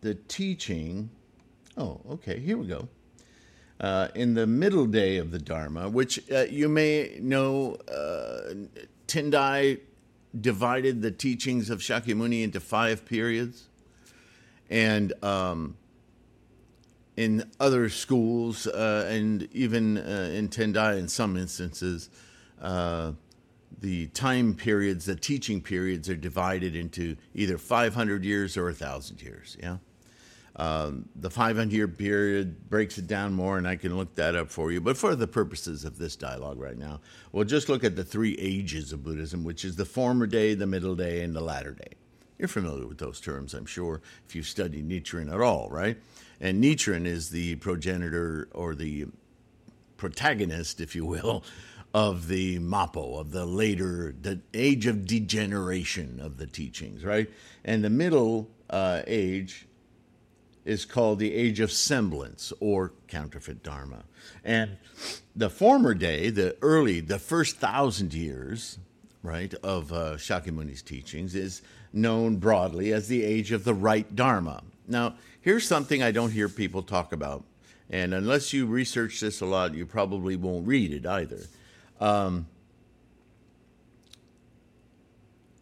the 0.00 0.14
teaching. 0.14 1.10
Oh, 1.76 2.00
okay, 2.10 2.38
here 2.38 2.56
we 2.56 2.66
go. 2.66 2.88
Uh, 3.80 4.08
in 4.14 4.34
the 4.34 4.46
middle 4.46 4.86
day 4.86 5.16
of 5.16 5.30
the 5.30 5.38
Dharma, 5.38 5.88
which 5.88 6.20
uh, 6.30 6.44
you 6.50 6.68
may 6.68 7.18
know, 7.20 7.76
uh, 7.90 8.54
Tendai 9.06 9.80
divided 10.38 11.02
the 11.02 11.10
teachings 11.10 11.70
of 11.70 11.80
Shakyamuni 11.80 12.42
into 12.42 12.60
five 12.60 13.04
periods. 13.04 13.68
And 14.68 15.12
um, 15.24 15.76
in 17.20 17.44
other 17.60 17.90
schools, 17.90 18.66
uh, 18.66 19.06
and 19.10 19.46
even 19.52 19.98
uh, 19.98 20.30
in 20.32 20.48
Tendai, 20.48 20.98
in 20.98 21.06
some 21.06 21.36
instances, 21.36 22.08
uh, 22.62 23.12
the 23.78 24.06
time 24.06 24.54
periods, 24.54 25.04
the 25.04 25.14
teaching 25.14 25.60
periods, 25.60 26.08
are 26.08 26.16
divided 26.16 26.74
into 26.74 27.16
either 27.34 27.58
500 27.58 28.24
years 28.24 28.56
or 28.56 28.64
1,000 28.64 29.20
years. 29.20 29.58
Yeah. 29.62 29.76
Um, 30.56 31.10
the 31.14 31.28
500 31.28 31.70
year 31.70 31.88
period 31.88 32.70
breaks 32.70 32.96
it 32.96 33.06
down 33.06 33.34
more, 33.34 33.58
and 33.58 33.68
I 33.68 33.76
can 33.76 33.98
look 33.98 34.14
that 34.14 34.34
up 34.34 34.48
for 34.48 34.72
you. 34.72 34.80
But 34.80 34.96
for 34.96 35.14
the 35.14 35.28
purposes 35.28 35.84
of 35.84 35.98
this 35.98 36.16
dialogue 36.16 36.58
right 36.58 36.78
now, 36.78 37.00
we'll 37.32 37.44
just 37.44 37.68
look 37.68 37.84
at 37.84 37.96
the 37.96 38.04
three 38.04 38.34
ages 38.38 38.94
of 38.94 39.04
Buddhism, 39.04 39.44
which 39.44 39.66
is 39.66 39.76
the 39.76 39.84
former 39.84 40.26
day, 40.26 40.54
the 40.54 40.66
middle 40.66 40.94
day, 40.94 41.22
and 41.22 41.36
the 41.36 41.42
latter 41.42 41.72
day. 41.72 41.99
You're 42.40 42.48
familiar 42.48 42.86
with 42.86 42.96
those 42.96 43.20
terms, 43.20 43.52
I'm 43.52 43.66
sure, 43.66 44.00
if 44.26 44.34
you've 44.34 44.46
studied 44.46 44.88
Nichiren 44.88 45.30
at 45.30 45.42
all, 45.42 45.68
right? 45.68 45.98
And 46.40 46.64
Nichiren 46.64 47.04
is 47.04 47.28
the 47.28 47.56
progenitor 47.56 48.48
or 48.54 48.74
the 48.74 49.08
protagonist, 49.98 50.80
if 50.80 50.96
you 50.96 51.04
will, 51.04 51.44
of 51.92 52.28
the 52.28 52.58
Mappo, 52.58 53.20
of 53.20 53.32
the 53.32 53.44
later, 53.44 54.14
the 54.18 54.40
age 54.54 54.86
of 54.86 55.06
degeneration 55.06 56.18
of 56.18 56.38
the 56.38 56.46
teachings, 56.46 57.04
right? 57.04 57.28
And 57.62 57.84
the 57.84 57.90
middle 57.90 58.48
uh, 58.70 59.02
age 59.06 59.66
is 60.64 60.86
called 60.86 61.18
the 61.18 61.34
age 61.34 61.60
of 61.60 61.70
semblance 61.70 62.54
or 62.58 62.94
counterfeit 63.06 63.62
dharma. 63.62 64.04
And 64.42 64.78
the 65.36 65.50
former 65.50 65.92
day, 65.92 66.30
the 66.30 66.56
early, 66.62 67.00
the 67.00 67.18
first 67.18 67.58
thousand 67.58 68.14
years, 68.14 68.78
right, 69.22 69.52
of 69.62 69.92
uh, 69.92 70.14
Shakyamuni's 70.14 70.80
teachings 70.80 71.34
is 71.34 71.60
known 71.92 72.36
broadly 72.36 72.92
as 72.92 73.08
the 73.08 73.24
age 73.24 73.52
of 73.52 73.64
the 73.64 73.74
right 73.74 74.14
dharma. 74.14 74.62
Now, 74.86 75.14
here's 75.40 75.66
something 75.66 76.02
I 76.02 76.10
don't 76.10 76.30
hear 76.30 76.48
people 76.48 76.82
talk 76.82 77.12
about. 77.12 77.44
And 77.88 78.14
unless 78.14 78.52
you 78.52 78.66
research 78.66 79.20
this 79.20 79.40
a 79.40 79.46
lot, 79.46 79.74
you 79.74 79.84
probably 79.84 80.36
won't 80.36 80.66
read 80.66 80.92
it 80.92 81.06
either. 81.06 81.40
Um, 82.00 82.46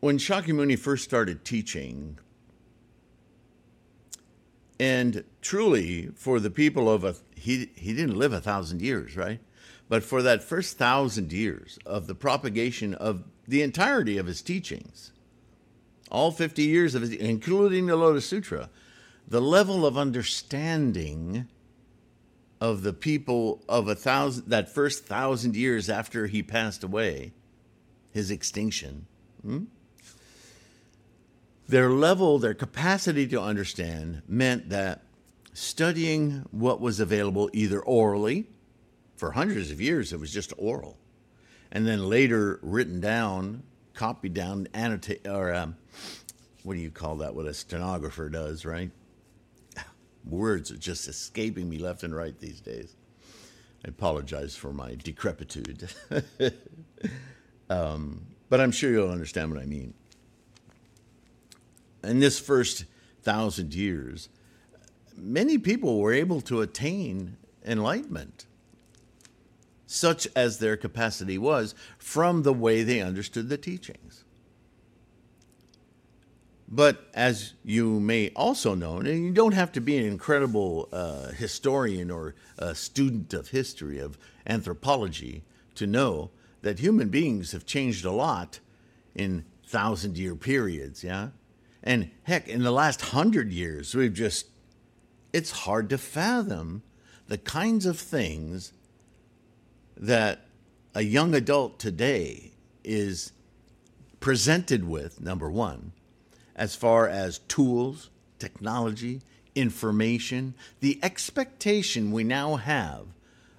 when 0.01 0.19
Shakyamuni 0.19 0.79
first 0.79 1.05
started 1.05 1.45
teaching, 1.45 2.19
and 4.79 5.25
truly 5.43 6.11
for 6.15 6.39
the 6.39 6.51
people 6.51 6.89
of 6.89 7.03
a 7.05 7.17
he 7.35 7.71
he 7.75 7.93
didn't 7.95 8.17
live 8.17 8.33
a 8.33 8.41
thousand 8.41 8.81
years, 8.81 9.17
right? 9.17 9.41
But 9.89 10.05
for 10.05 10.23
that 10.23 10.43
first 10.43 10.77
thousand 10.77 11.33
years 11.33 11.79
of 11.87 12.07
the 12.07 12.15
propagation 12.15 12.95
of 12.95 13.25
the 13.47 13.63
entirety 13.63 14.19
of 14.19 14.27
his 14.27 14.43
teachings, 14.43 15.13
all 16.11 16.31
50 16.31 16.63
years 16.63 16.95
of 16.95 17.03
it, 17.03 17.21
including 17.21 17.87
the 17.87 17.97
Lotus 17.97 18.27
Sutra, 18.27 18.71
the 19.27 19.41
level 19.41 19.85
of 19.85 19.99
understanding 19.99 21.49
of 22.61 22.83
the 22.83 22.93
people 22.93 23.63
of 23.69 23.89
a 23.89 23.95
thousand 23.95 24.49
that 24.49 24.69
first 24.69 25.05
thousand 25.05 25.55
years 25.55 25.89
after 25.89 26.27
he 26.27 26.43
passed 26.43 26.83
away, 26.83 27.33
his 28.13 28.31
extinction, 28.31 29.07
hmm? 29.43 29.65
their 31.69 31.91
level, 31.91 32.39
their 32.39 32.55
capacity 32.55 33.27
to 33.29 33.41
understand 33.41 34.23
meant 34.27 34.71
that 34.71 35.03
studying 35.53 36.47
what 36.51 36.81
was 36.81 36.99
available 36.99 37.51
either 37.53 37.81
orally, 37.81 38.47
for 39.17 39.33
hundreds 39.33 39.71
of 39.71 39.81
years 39.81 40.13
it 40.13 40.19
was 40.19 40.33
just 40.33 40.53
oral, 40.57 40.97
and 41.71 41.87
then 41.87 42.09
later 42.09 42.59
written 42.63 43.01
down, 43.01 43.63
copied 43.95 44.35
down, 44.35 44.67
annotated, 44.73 45.27
or 45.27 45.55
um, 45.55 45.77
what 46.63 46.75
do 46.75 46.81
you 46.81 46.91
call 46.91 47.17
that? 47.17 47.35
What 47.35 47.47
a 47.47 47.55
stenographer 47.55 48.29
does, 48.29 48.65
right? 48.65 48.91
Words 50.25 50.71
are 50.71 50.77
just 50.77 51.09
escaping 51.09 51.69
me 51.69 51.79
left 51.79 52.03
and 52.03 52.15
right 52.15 52.39
these 52.39 52.61
days. 52.61 52.95
I 53.85 53.89
apologize 53.89 54.57
for 54.57 54.73
my 54.73 54.97
decrepitude. 54.97 55.89
um, 57.71 58.27
but 58.51 58.61
I'm 58.61 58.73
sure 58.73 58.91
you'll 58.91 59.11
understand 59.11 59.53
what 59.53 59.63
I 59.63 59.67
mean. 59.67 59.95
In 62.03 62.21
this 62.21 62.39
first 62.39 62.85
thousand 63.23 63.75
years, 63.75 64.29
many 65.17 65.59
people 65.59 65.99
were 65.99 66.13
able 66.13 66.41
to 66.43 66.61
attain 66.61 67.37
enlightenment, 67.65 68.47
such 69.87 70.29
as 70.37 70.59
their 70.59 70.77
capacity 70.77 71.39
was, 71.39 71.75
from 71.99 72.43
the 72.43 72.53
way 72.53 72.83
they 72.83 73.01
understood 73.01 73.49
the 73.49 73.59
teachings. 73.59 74.25
But 76.71 77.09
as 77.15 77.55
you 77.65 77.99
may 77.99 78.29
also 78.37 78.75
know, 78.75 78.99
and 78.99 79.07
you 79.09 79.33
don't 79.33 79.55
have 79.55 79.73
to 79.73 79.81
be 79.81 79.97
an 79.97 80.05
incredible 80.05 80.89
uh, 80.93 81.29
historian 81.29 82.11
or 82.11 82.35
a 82.59 82.75
student 82.75 83.33
of 83.33 83.49
history, 83.49 83.99
of 83.99 84.19
anthropology, 84.47 85.45
to 85.77 85.87
know 85.87 86.31
that 86.61 86.79
human 86.79 87.09
beings 87.09 87.53
have 87.53 87.65
changed 87.65 88.05
a 88.05 88.13
lot 88.13 88.61
in 89.15 89.47
thousand 89.67 90.19
year 90.19 90.35
periods, 90.35 91.03
yeah? 91.03 91.29
And 91.83 92.11
heck, 92.25 92.49
in 92.49 92.63
the 92.63 92.71
last 92.71 93.01
hundred 93.01 93.51
years, 93.51 93.95
we've 93.95 94.13
just, 94.13 94.47
it's 95.33 95.51
hard 95.51 95.89
to 95.91 95.97
fathom 95.97 96.83
the 97.29 97.39
kinds 97.39 97.87
of 97.87 97.99
things 97.99 98.75
that 99.97 100.47
a 100.95 101.03
young 101.03 101.35
adult 101.35 101.79
today 101.79 102.53
is 102.85 103.33
presented 104.21 104.87
with, 104.87 105.21
number 105.21 105.51
one 105.51 105.93
as 106.59 106.75
far 106.75 107.09
as 107.09 107.39
tools, 107.39 108.11
technology, 108.39 109.23
information, 109.55 110.55
the 110.81 110.99
expectation 111.03 112.11
we 112.11 112.25
now 112.25 112.57
have 112.57 113.07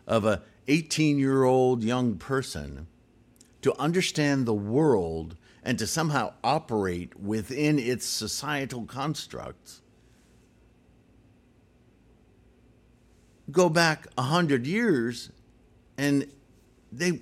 of 0.06 0.26
a 0.26 0.42
18-year-old 0.68 1.82
young 1.82 2.18
person 2.18 2.88
to 3.62 3.78
understand 3.80 4.46
the 4.46 4.54
world 4.54 5.36
and 5.64 5.80
to 5.80 5.88
somehow 5.88 6.34
operate 6.44 7.18
within 7.20 7.80
its 7.80 8.06
societal 8.06 8.86
constructs. 8.86 9.82
Go 13.50 13.70
back 13.70 14.08
a 14.18 14.24
hundred 14.24 14.68
years 14.68 15.32
and 15.98 16.28
they 16.92 17.22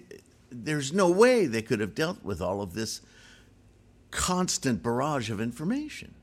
there's 0.49 0.93
no 0.93 1.09
way 1.09 1.45
they 1.45 1.61
could 1.61 1.79
have 1.79 1.95
dealt 1.95 2.23
with 2.23 2.41
all 2.41 2.61
of 2.61 2.73
this 2.73 3.01
constant 4.11 4.83
barrage 4.83 5.29
of 5.29 5.41
information. 5.41 6.15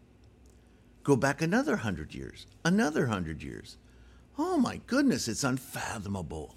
Go 1.02 1.16
back 1.16 1.42
another 1.42 1.76
hundred 1.76 2.14
years, 2.14 2.46
another 2.64 3.06
hundred 3.06 3.42
years. 3.42 3.76
Oh 4.38 4.56
my 4.56 4.80
goodness, 4.86 5.28
it's 5.28 5.44
unfathomable. 5.44 6.56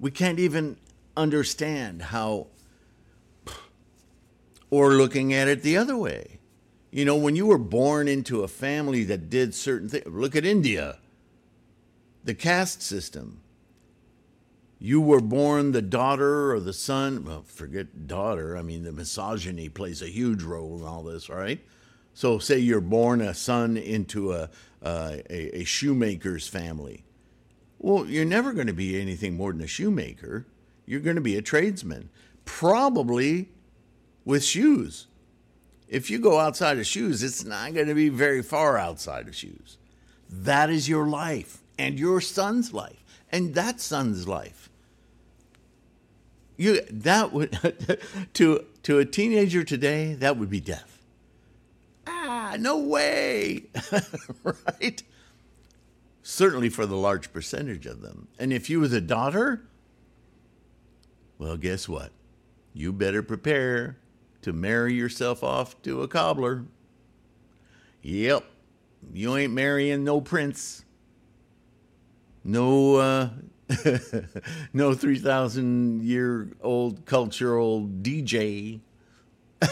We 0.00 0.10
can't 0.10 0.38
even 0.38 0.78
understand 1.16 2.02
how, 2.02 2.46
or 4.70 4.92
looking 4.92 5.32
at 5.34 5.48
it 5.48 5.62
the 5.62 5.76
other 5.76 5.96
way. 5.96 6.38
You 6.90 7.04
know, 7.04 7.16
when 7.16 7.36
you 7.36 7.46
were 7.46 7.58
born 7.58 8.08
into 8.08 8.42
a 8.42 8.48
family 8.48 9.04
that 9.04 9.28
did 9.28 9.54
certain 9.54 9.88
things, 9.88 10.06
look 10.06 10.34
at 10.34 10.46
India, 10.46 10.98
the 12.24 12.34
caste 12.34 12.82
system 12.82 13.42
you 14.78 15.00
were 15.00 15.20
born 15.20 15.72
the 15.72 15.82
daughter 15.82 16.52
or 16.52 16.60
the 16.60 16.72
son, 16.72 17.24
well, 17.24 17.42
forget 17.42 18.06
daughter. 18.06 18.56
I 18.56 18.62
mean, 18.62 18.84
the 18.84 18.92
misogyny 18.92 19.68
plays 19.68 20.02
a 20.02 20.08
huge 20.08 20.42
role 20.42 20.78
in 20.78 20.84
all 20.84 21.02
this, 21.02 21.28
right? 21.28 21.60
So, 22.14 22.38
say 22.38 22.58
you're 22.58 22.80
born 22.80 23.20
a 23.20 23.34
son 23.34 23.76
into 23.76 24.32
a, 24.32 24.50
uh, 24.82 25.16
a, 25.30 25.60
a 25.60 25.64
shoemaker's 25.64 26.48
family. 26.48 27.04
Well, 27.78 28.06
you're 28.06 28.24
never 28.24 28.52
going 28.52 28.66
to 28.66 28.72
be 28.72 29.00
anything 29.00 29.36
more 29.36 29.52
than 29.52 29.62
a 29.62 29.68
shoemaker. 29.68 30.46
You're 30.84 31.00
going 31.00 31.16
to 31.16 31.22
be 31.22 31.36
a 31.36 31.42
tradesman, 31.42 32.10
probably 32.44 33.50
with 34.24 34.44
shoes. 34.44 35.06
If 35.88 36.10
you 36.10 36.18
go 36.18 36.38
outside 36.38 36.78
of 36.78 36.86
shoes, 36.86 37.22
it's 37.22 37.44
not 37.44 37.74
going 37.74 37.86
to 37.86 37.94
be 37.94 38.08
very 38.08 38.42
far 38.42 38.78
outside 38.78 39.28
of 39.28 39.34
shoes. 39.34 39.78
That 40.28 40.70
is 40.70 40.88
your 40.88 41.06
life 41.06 41.62
and 41.78 41.98
your 41.98 42.20
son's 42.20 42.72
life 42.72 43.04
and 43.30 43.54
that 43.54 43.80
son's 43.80 44.26
life. 44.26 44.70
You 46.56 46.80
that 46.90 47.32
would 47.32 47.98
to 48.34 48.64
to 48.82 48.98
a 48.98 49.04
teenager 49.04 49.62
today 49.62 50.14
that 50.14 50.36
would 50.36 50.50
be 50.50 50.60
death. 50.60 51.02
Ah 52.06 52.56
no 52.58 52.78
way. 52.78 53.64
Right? 54.42 55.02
Certainly 56.22 56.68
for 56.70 56.84
the 56.84 56.96
large 56.96 57.32
percentage 57.32 57.86
of 57.86 58.02
them. 58.02 58.28
And 58.38 58.52
if 58.52 58.68
you 58.68 58.80
were 58.80 58.88
the 58.88 59.00
daughter 59.00 59.62
well 61.38 61.56
guess 61.56 61.88
what? 61.88 62.10
You 62.74 62.92
better 62.92 63.22
prepare 63.22 63.98
to 64.42 64.52
marry 64.52 64.94
yourself 64.94 65.44
off 65.44 65.80
to 65.82 66.02
a 66.02 66.08
cobbler. 66.08 66.64
Yep. 68.02 68.44
You 69.12 69.36
ain't 69.36 69.52
marrying 69.52 70.02
no 70.02 70.20
prince 70.20 70.84
no 72.44 72.96
uh, 72.96 73.30
no 74.72 74.94
3,000 74.94 76.02
year 76.02 76.50
old 76.62 77.04
cultural 77.04 77.86
DJ 77.86 78.80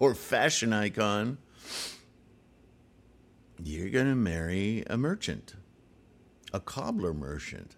or 0.00 0.14
fashion 0.14 0.72
icon. 0.72 1.38
You're 3.62 3.90
going 3.90 4.06
to 4.06 4.14
marry 4.14 4.84
a 4.88 4.96
merchant, 4.96 5.54
a 6.52 6.60
cobbler 6.60 7.12
merchant, 7.12 7.76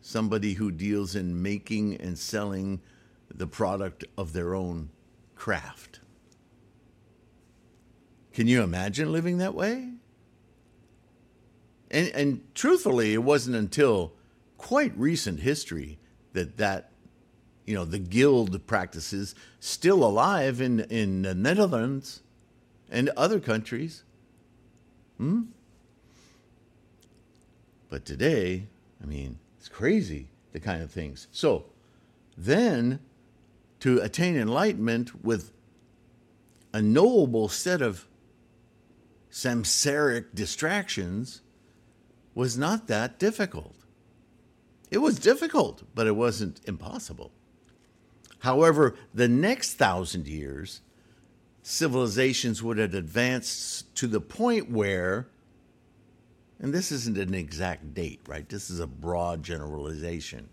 somebody 0.00 0.54
who 0.54 0.70
deals 0.70 1.14
in 1.14 1.40
making 1.40 1.96
and 1.96 2.18
selling 2.18 2.80
the 3.32 3.46
product 3.46 4.04
of 4.16 4.32
their 4.32 4.54
own 4.54 4.90
craft. 5.34 6.00
Can 8.32 8.46
you 8.48 8.62
imagine 8.62 9.12
living 9.12 9.38
that 9.38 9.54
way? 9.54 9.92
And, 11.90 12.08
and 12.08 12.54
truthfully, 12.54 13.14
it 13.14 13.22
wasn't 13.22 13.56
until 13.56 14.12
quite 14.56 14.92
recent 14.96 15.40
history 15.40 15.98
that 16.32 16.56
that 16.58 16.90
you 17.64 17.74
know 17.74 17.84
the 17.84 17.98
guild 17.98 18.66
practices 18.66 19.34
still 19.60 20.04
alive 20.04 20.60
in 20.60 20.80
in 20.80 21.22
the 21.22 21.34
Netherlands 21.34 22.22
and 22.90 23.08
other 23.10 23.40
countries. 23.40 24.02
Hmm? 25.16 25.42
But 27.88 28.04
today, 28.04 28.66
I 29.02 29.06
mean, 29.06 29.38
it's 29.58 29.68
crazy 29.68 30.28
the 30.52 30.60
kind 30.60 30.82
of 30.82 30.90
things. 30.90 31.28
So 31.32 31.66
then 32.36 33.00
to 33.80 34.00
attain 34.00 34.36
enlightenment 34.36 35.24
with 35.24 35.52
a 36.72 36.82
knowable 36.82 37.48
set 37.48 37.80
of 37.80 38.06
samsaric 39.30 40.26
distractions 40.34 41.42
was 42.38 42.56
not 42.56 42.86
that 42.86 43.18
difficult. 43.18 43.74
It 44.92 44.98
was 44.98 45.18
difficult, 45.18 45.82
but 45.92 46.06
it 46.06 46.14
wasn't 46.14 46.60
impossible. 46.68 47.32
However, 48.38 48.94
the 49.12 49.26
next 49.26 49.74
thousand 49.74 50.28
years, 50.28 50.80
civilizations 51.64 52.62
would 52.62 52.78
have 52.78 52.94
advanced 52.94 53.92
to 53.96 54.06
the 54.06 54.20
point 54.20 54.70
where, 54.70 55.26
and 56.60 56.72
this 56.72 56.92
isn't 56.92 57.18
an 57.18 57.34
exact 57.34 57.92
date, 57.92 58.20
right? 58.28 58.48
This 58.48 58.70
is 58.70 58.78
a 58.78 58.86
broad 58.86 59.42
generalization, 59.42 60.48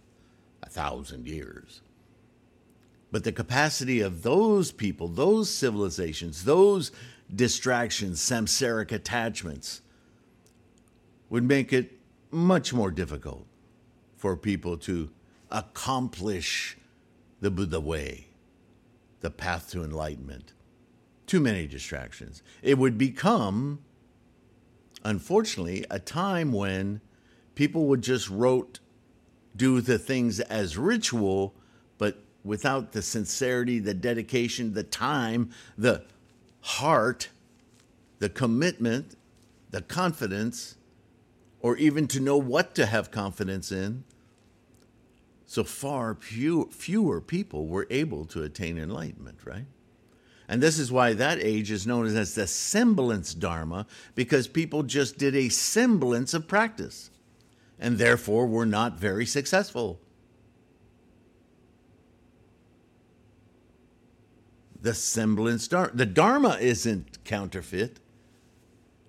a 0.64 0.70
thousand 0.70 1.28
years. 1.28 1.82
But 3.12 3.24
the 3.24 3.32
capacity 3.32 4.02
of 4.02 4.24
those 4.24 4.72
people, 4.72 5.08
those 5.08 5.52
civilizations, 5.52 6.46
those 6.46 6.92
distractions, 7.36 8.20
samsaric 8.20 8.92
attachments, 8.92 9.82
would 11.36 11.44
make 11.44 11.74
it 11.74 11.92
much 12.32 12.74
more 12.74 12.90
difficult 12.90 13.46
for 14.16 14.38
people 14.38 14.78
to 14.78 15.10
accomplish 15.52 16.78
the 17.42 17.52
Buddha 17.52 17.82
way, 17.82 18.28
the 19.20 19.30
path 19.30 19.70
to 19.72 19.84
enlightenment. 19.84 20.54
Too 21.28 21.42
many 21.42 21.68
distractions. 21.68 22.42
It 22.64 22.78
would 22.78 22.98
become, 22.98 23.80
unfortunately, 25.04 25.84
a 25.92 26.00
time 26.00 26.54
when 26.54 27.02
people 27.54 27.88
would 27.88 28.02
just 28.02 28.30
rote 28.30 28.80
do 29.58 29.82
the 29.82 30.00
things 30.00 30.40
as 30.40 30.78
ritual, 30.78 31.54
but 31.98 32.18
without 32.46 32.94
the 32.94 33.02
sincerity, 33.02 33.80
the 33.80 33.94
dedication, 33.94 34.74
the 34.74 34.84
time, 34.84 35.50
the 35.78 36.06
heart, 36.62 37.28
the 38.20 38.30
commitment, 38.30 39.18
the 39.72 39.82
confidence, 39.82 40.76
or 41.66 41.76
even 41.78 42.08
to 42.08 42.20
know 42.20 42.38
what 42.38 42.76
to 42.76 42.86
have 42.86 43.10
confidence 43.10 43.72
in 43.72 44.04
so 45.48 45.64
far 45.64 46.14
few, 46.14 46.70
fewer 46.72 47.20
people 47.20 47.66
were 47.66 47.88
able 47.90 48.24
to 48.24 48.44
attain 48.44 48.78
enlightenment, 48.78 49.40
right? 49.46 49.66
And 50.48 50.62
this 50.62 50.78
is 50.78 50.92
why 50.92 51.14
that 51.14 51.40
age 51.40 51.72
is 51.72 51.88
known 51.88 52.06
as 52.06 52.36
the 52.36 52.46
semblance 52.46 53.34
Dharma, 53.34 53.88
because 54.14 54.48
people 54.48 54.84
just 54.84 55.18
did 55.18 55.36
a 55.36 55.50
semblance 55.50 56.36
of 56.36 56.48
practice 56.48 57.10
and 57.80 57.98
therefore 57.98 58.46
were 58.46 58.68
not 58.68 59.00
very 59.00 59.26
successful. 59.26 60.00
The 64.80 64.94
semblance 64.94 65.68
Dharma. 65.68 65.96
The 65.96 66.06
Dharma 66.06 66.60
isn't 66.62 67.24
counterfeit, 67.24 68.00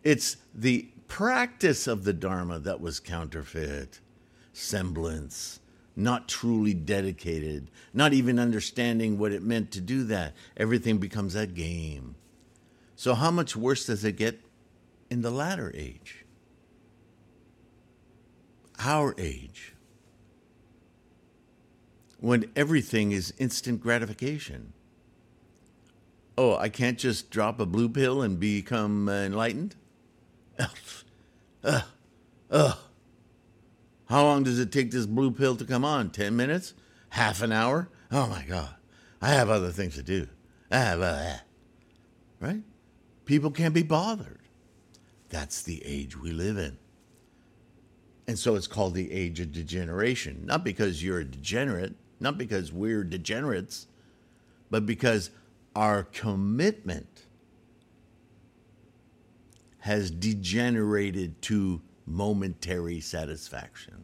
it's 0.03 0.39
the 0.55 0.89
practice 1.09 1.87
of 1.87 2.05
the 2.05 2.13
Dharma 2.13 2.59
that 2.61 2.81
was 2.81 3.01
counterfeit. 3.01 4.01
Semblance 4.53 5.61
not 5.97 6.29
truly 6.29 6.75
dedicated, 6.75 7.71
not 7.95 8.13
even 8.13 8.39
understanding 8.39 9.19
what 9.19 9.33
it 9.33 9.43
meant 9.43 9.73
to 9.73 9.81
do 9.81 10.05
that. 10.05 10.35
Everything 10.57 10.99
becomes 10.99 11.35
a 11.35 11.47
game. 11.47 12.15
So, 12.95 13.15
how 13.15 13.31
much 13.31 13.57
worse 13.57 13.87
does 13.87 14.05
it 14.05 14.17
get 14.17 14.41
in 15.11 15.23
the 15.23 15.31
latter 15.31 15.73
age? 15.75 16.25
Our 18.79 19.15
age, 19.17 19.75
when 22.21 22.51
everything 22.55 23.13
is 23.13 23.33
instant 23.39 23.81
gratification. 23.81 24.75
Oh, 26.39 26.57
I 26.57 26.69
can't 26.69 26.99
just 26.99 27.31
drop 27.31 27.59
a 27.59 27.65
blue 27.65 27.89
pill 27.89 28.21
and 28.21 28.39
become 28.39 29.09
enlightened? 29.09 29.75
Ugh. 30.59 31.83
Ugh. 32.51 32.79
How 34.07 34.23
long 34.23 34.45
does 34.45 34.59
it 34.59 34.71
take 34.71 34.91
this 34.91 35.07
blue 35.07 35.31
pill 35.31 35.57
to 35.57 35.65
come 35.65 35.85
on? 35.85 36.11
10 36.11 36.37
minutes? 36.37 36.75
Half 37.11 37.43
an 37.43 37.53
hour? 37.53 37.89
Oh 38.11 38.27
my 38.27 38.45
God. 38.45 38.75
I 39.21 39.31
have 39.31 39.51
other 39.51 39.71
things 39.71 39.97
to 39.97 40.03
do. 40.03 40.29
I 40.71 40.79
have 40.79 41.01
other, 41.01 41.41
right? 42.41 42.63
People 43.25 43.51
can't 43.51 43.75
be 43.75 43.83
bothered. 43.83 44.41
That's 45.29 45.63
the 45.63 45.83
age 45.85 46.17
we 46.17 46.31
live 46.31 46.57
in. 46.57 46.79
And 48.29 48.39
so 48.39 48.55
it's 48.57 48.67
called 48.67 48.95
the 48.95 49.13
age 49.13 49.41
of 49.41 49.53
degeneration. 49.53 50.43
Not 50.45 50.65
because 50.65 51.03
you're 51.03 51.21
a 51.21 51.25
degenerate, 51.25 51.95
not 52.21 52.39
because 52.39 52.73
we're 52.73 53.05
degenerates, 53.05 53.87
but 54.71 54.87
because 54.87 55.31
our 55.75 56.05
commitment 56.05 57.16
has 59.87 60.11
degenerated 60.11 61.41
to 61.41 61.81
momentary 62.07 62.99
satisfaction. 62.99 64.03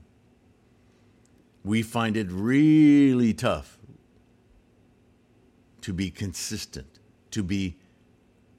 We 1.64 1.83
find 1.83 2.16
it 2.16 2.29
really 2.31 3.35
tough 3.35 3.81
to 5.81 5.92
be 5.92 6.09
consistent, 6.09 7.01
to 7.33 7.42
be 7.42 7.79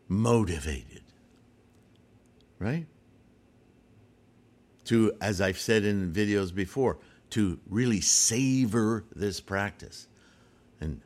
motivated, 0.10 1.04
right? 2.60 2.88
To, 4.86 5.14
as 5.22 5.40
I've 5.40 5.60
said 5.60 5.86
in 5.86 6.12
videos 6.12 6.54
before, 6.54 6.98
to 7.30 7.58
really 7.70 8.02
savor 8.02 9.06
this 9.16 9.40
practice 9.40 10.10
and 10.82 11.00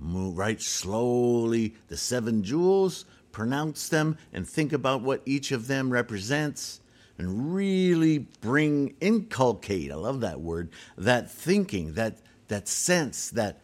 move 0.00 0.36
right 0.36 0.60
slowly. 0.60 1.76
The 1.86 1.96
seven 1.96 2.42
jewels, 2.42 3.04
pronounce 3.38 3.88
them 3.88 4.18
and 4.32 4.48
think 4.48 4.72
about 4.72 5.00
what 5.00 5.22
each 5.24 5.52
of 5.52 5.68
them 5.68 5.90
represents 5.90 6.80
and 7.18 7.54
really 7.54 8.18
bring 8.18 8.94
inculcate 9.00 9.92
i 9.92 9.94
love 9.94 10.20
that 10.20 10.40
word 10.40 10.68
that 10.96 11.30
thinking 11.30 11.94
that 11.94 12.18
that 12.48 12.66
sense 12.66 13.30
that 13.30 13.60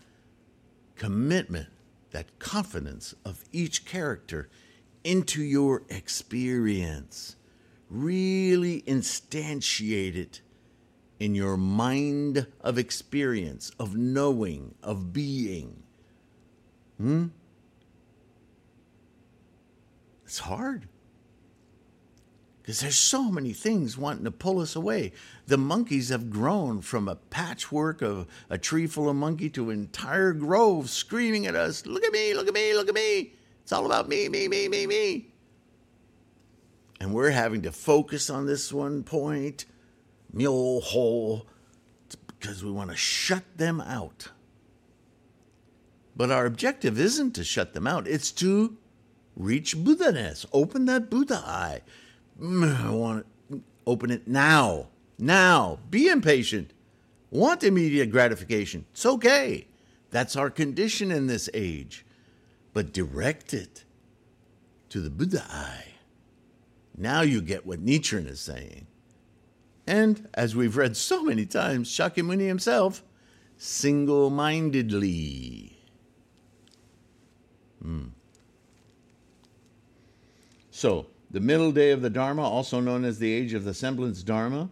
commitment 0.97 1.69
that 2.15 2.39
confidence 2.39 3.13
of 3.25 3.45
each 3.53 3.85
character 3.85 4.49
into 5.03 5.43
your 5.43 5.83
experience. 5.91 7.35
Really 7.91 8.83
instantiate 8.83 10.15
it 10.15 10.41
in 11.19 11.35
your 11.35 11.57
mind 11.57 12.47
of 12.61 12.79
experience 12.79 13.73
of 13.81 13.97
knowing 13.97 14.77
of 14.83 15.13
being. 15.13 15.83
Hmm 16.99 17.27
it's 20.35 20.41
hard 20.41 20.89
because 22.61 22.81
there's 22.81 22.99
so 22.99 23.31
many 23.31 23.53
things 23.53 23.97
wanting 23.97 24.25
to 24.25 24.33
pull 24.33 24.59
us 24.59 24.75
away. 24.75 25.13
The 25.47 25.57
monkeys 25.57 26.09
have 26.09 26.29
grown 26.29 26.81
from 26.81 27.07
a 27.09 27.15
patchwork 27.15 28.03
of 28.03 28.27
a 28.51 28.59
tree 28.59 28.89
full 28.89 29.09
of 29.09 29.15
monkey 29.15 29.49
to 29.51 29.71
an 29.71 29.79
entire 29.79 30.33
grove 30.33 30.91
screaming 30.91 31.47
at 31.47 31.55
us, 31.55 31.87
Look 31.87 32.05
at 32.05 32.13
me, 32.13 32.35
look 32.35 32.49
at 32.49 32.55
me, 32.55 32.75
look 32.75 32.89
at 32.89 32.97
me. 32.97 33.35
It's 33.63 33.71
all 33.71 33.87
about 33.87 34.09
me, 34.09 34.29
me, 34.29 34.49
me, 34.49 34.67
me, 34.67 34.89
me. 34.89 35.29
And 36.99 37.15
we're 37.15 37.31
having 37.31 37.63
to 37.63 37.71
focus 37.71 38.29
on 38.29 38.47
this 38.47 38.73
one 38.73 39.05
point, 39.05 39.67
mule 40.33 40.81
hole, 40.81 41.47
because 42.27 42.65
we 42.65 42.73
want 42.73 42.91
to 42.91 42.97
shut 42.97 43.45
them 43.57 43.81
out. 43.81 44.33
But 46.17 46.33
our 46.33 46.45
objective 46.45 46.99
isn't 46.99 47.37
to 47.37 47.45
shut 47.45 47.73
them 47.73 47.87
out, 47.87 48.09
it's 48.09 48.33
to 48.33 48.79
reach 49.37 49.77
Buddha-ness, 49.77 50.47
open 50.53 50.85
that 50.87 51.11
Buddha 51.11 51.43
eye 51.45 51.83
I 52.41 52.91
want 52.91 53.27
to 53.51 53.63
open 53.87 54.11
it 54.11 54.27
now. 54.27 54.89
Now. 55.19 55.79
Be 55.91 56.09
impatient. 56.09 56.73
Want 57.31 57.63
immediate 57.63 58.11
gratification. 58.11 58.87
It's 58.93 59.07
okay. 59.07 59.67
That's 60.11 60.37
our 60.37 60.51
condition 60.51 61.11
in 61.11 61.27
this 61.27 61.49
age. 61.55 62.05
But 62.73 62.93
direct 62.93 63.55
it 63.55 63.85
to 64.91 65.01
the 65.01 65.11
Buddha 65.11 65.45
eye. 65.49 65.95
Now 66.97 67.23
you 67.23 67.41
get 67.41 67.67
what 67.67 67.85
Nichiren 67.85 68.29
is 68.29 68.41
saying. 68.41 68.87
And 69.87 70.29
as 70.35 70.57
we've 70.57 70.77
read 70.77 70.97
so 70.97 71.23
many 71.23 71.45
times, 71.45 71.91
Shakyamuni 71.91 72.47
himself, 72.47 73.03
single 73.57 74.31
mindedly. 74.31 75.77
Hmm. 77.83 78.07
So, 80.77 81.07
The 81.31 81.39
middle 81.39 81.71
day 81.71 81.93
of 81.93 82.03
the 82.03 82.11
Dharma, 82.11 82.43
also 82.43 82.81
known 82.81 83.05
as 83.05 83.21
the 83.21 83.33
age 83.33 83.55
of 83.55 83.63
the 83.63 83.73
semblance 83.73 84.25
Dharma, 84.25 84.71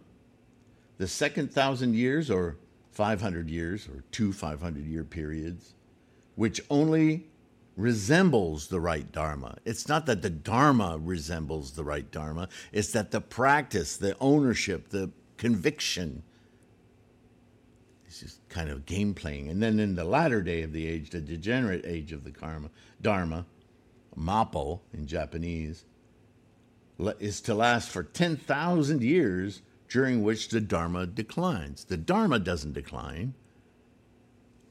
the 0.97 1.07
second 1.07 1.53
thousand 1.53 1.95
years, 1.95 2.29
or 2.29 2.57
500 2.91 3.49
years, 3.49 3.87
or 3.87 4.03
two 4.11 4.33
500 4.33 4.85
year 4.85 5.05
periods, 5.05 5.75
which 6.35 6.59
only 6.69 7.27
resembles 7.77 8.67
the 8.67 8.81
right 8.81 9.09
Dharma. 9.13 9.55
It's 9.63 9.87
not 9.87 10.05
that 10.07 10.21
the 10.21 10.29
Dharma 10.29 10.97
resembles 10.99 11.71
the 11.71 11.85
right 11.85 12.11
Dharma, 12.11 12.49
it's 12.73 12.91
that 12.91 13.11
the 13.11 13.21
practice, 13.21 13.95
the 13.95 14.17
ownership, 14.19 14.89
the 14.89 15.09
conviction 15.37 16.21
is 18.09 18.19
just 18.19 18.49
kind 18.49 18.69
of 18.69 18.85
game 18.85 19.13
playing. 19.13 19.47
And 19.47 19.63
then 19.63 19.79
in 19.79 19.95
the 19.95 20.03
latter 20.03 20.41
day 20.41 20.63
of 20.63 20.73
the 20.73 20.85
age, 20.85 21.11
the 21.11 21.21
degenerate 21.21 21.85
age 21.85 22.11
of 22.11 22.25
the 22.25 22.31
karma, 22.31 22.71
Dharma, 23.01 23.45
Mappo 24.17 24.81
in 24.93 25.07
Japanese, 25.07 25.85
is 27.19 27.41
to 27.41 27.53
last 27.53 27.89
for 27.89 28.03
10,000 28.03 29.01
years, 29.01 29.61
during 29.89 30.23
which 30.23 30.49
the 30.49 30.59
Dharma 30.59 31.05
declines. 31.05 31.85
The 31.85 31.97
Dharma 31.97 32.39
doesn't 32.39 32.73
decline, 32.73 33.35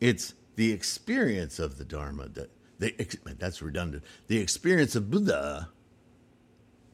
it's 0.00 0.34
the 0.56 0.72
experience 0.72 1.60
of 1.60 1.78
the 1.78 1.84
Dharma 1.84 2.28
that 2.30 2.50
the, 2.80 2.92
that's 3.38 3.62
redundant. 3.62 4.02
The 4.26 4.38
experience 4.38 4.96
of 4.96 5.10
Buddha 5.10 5.68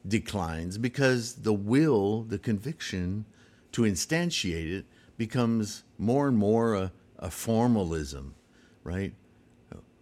declines 0.07 0.77
because 0.77 1.33
the 1.33 1.53
will, 1.53 2.21
the 2.21 2.37
conviction 2.37 3.25
to 3.71 3.81
instantiate 3.81 4.71
it 4.71 4.85
becomes 5.17 5.83
more 5.97 6.27
and 6.27 6.37
more 6.37 6.75
a, 6.75 6.91
a 7.17 7.31
formalism, 7.31 8.35
right? 8.83 9.13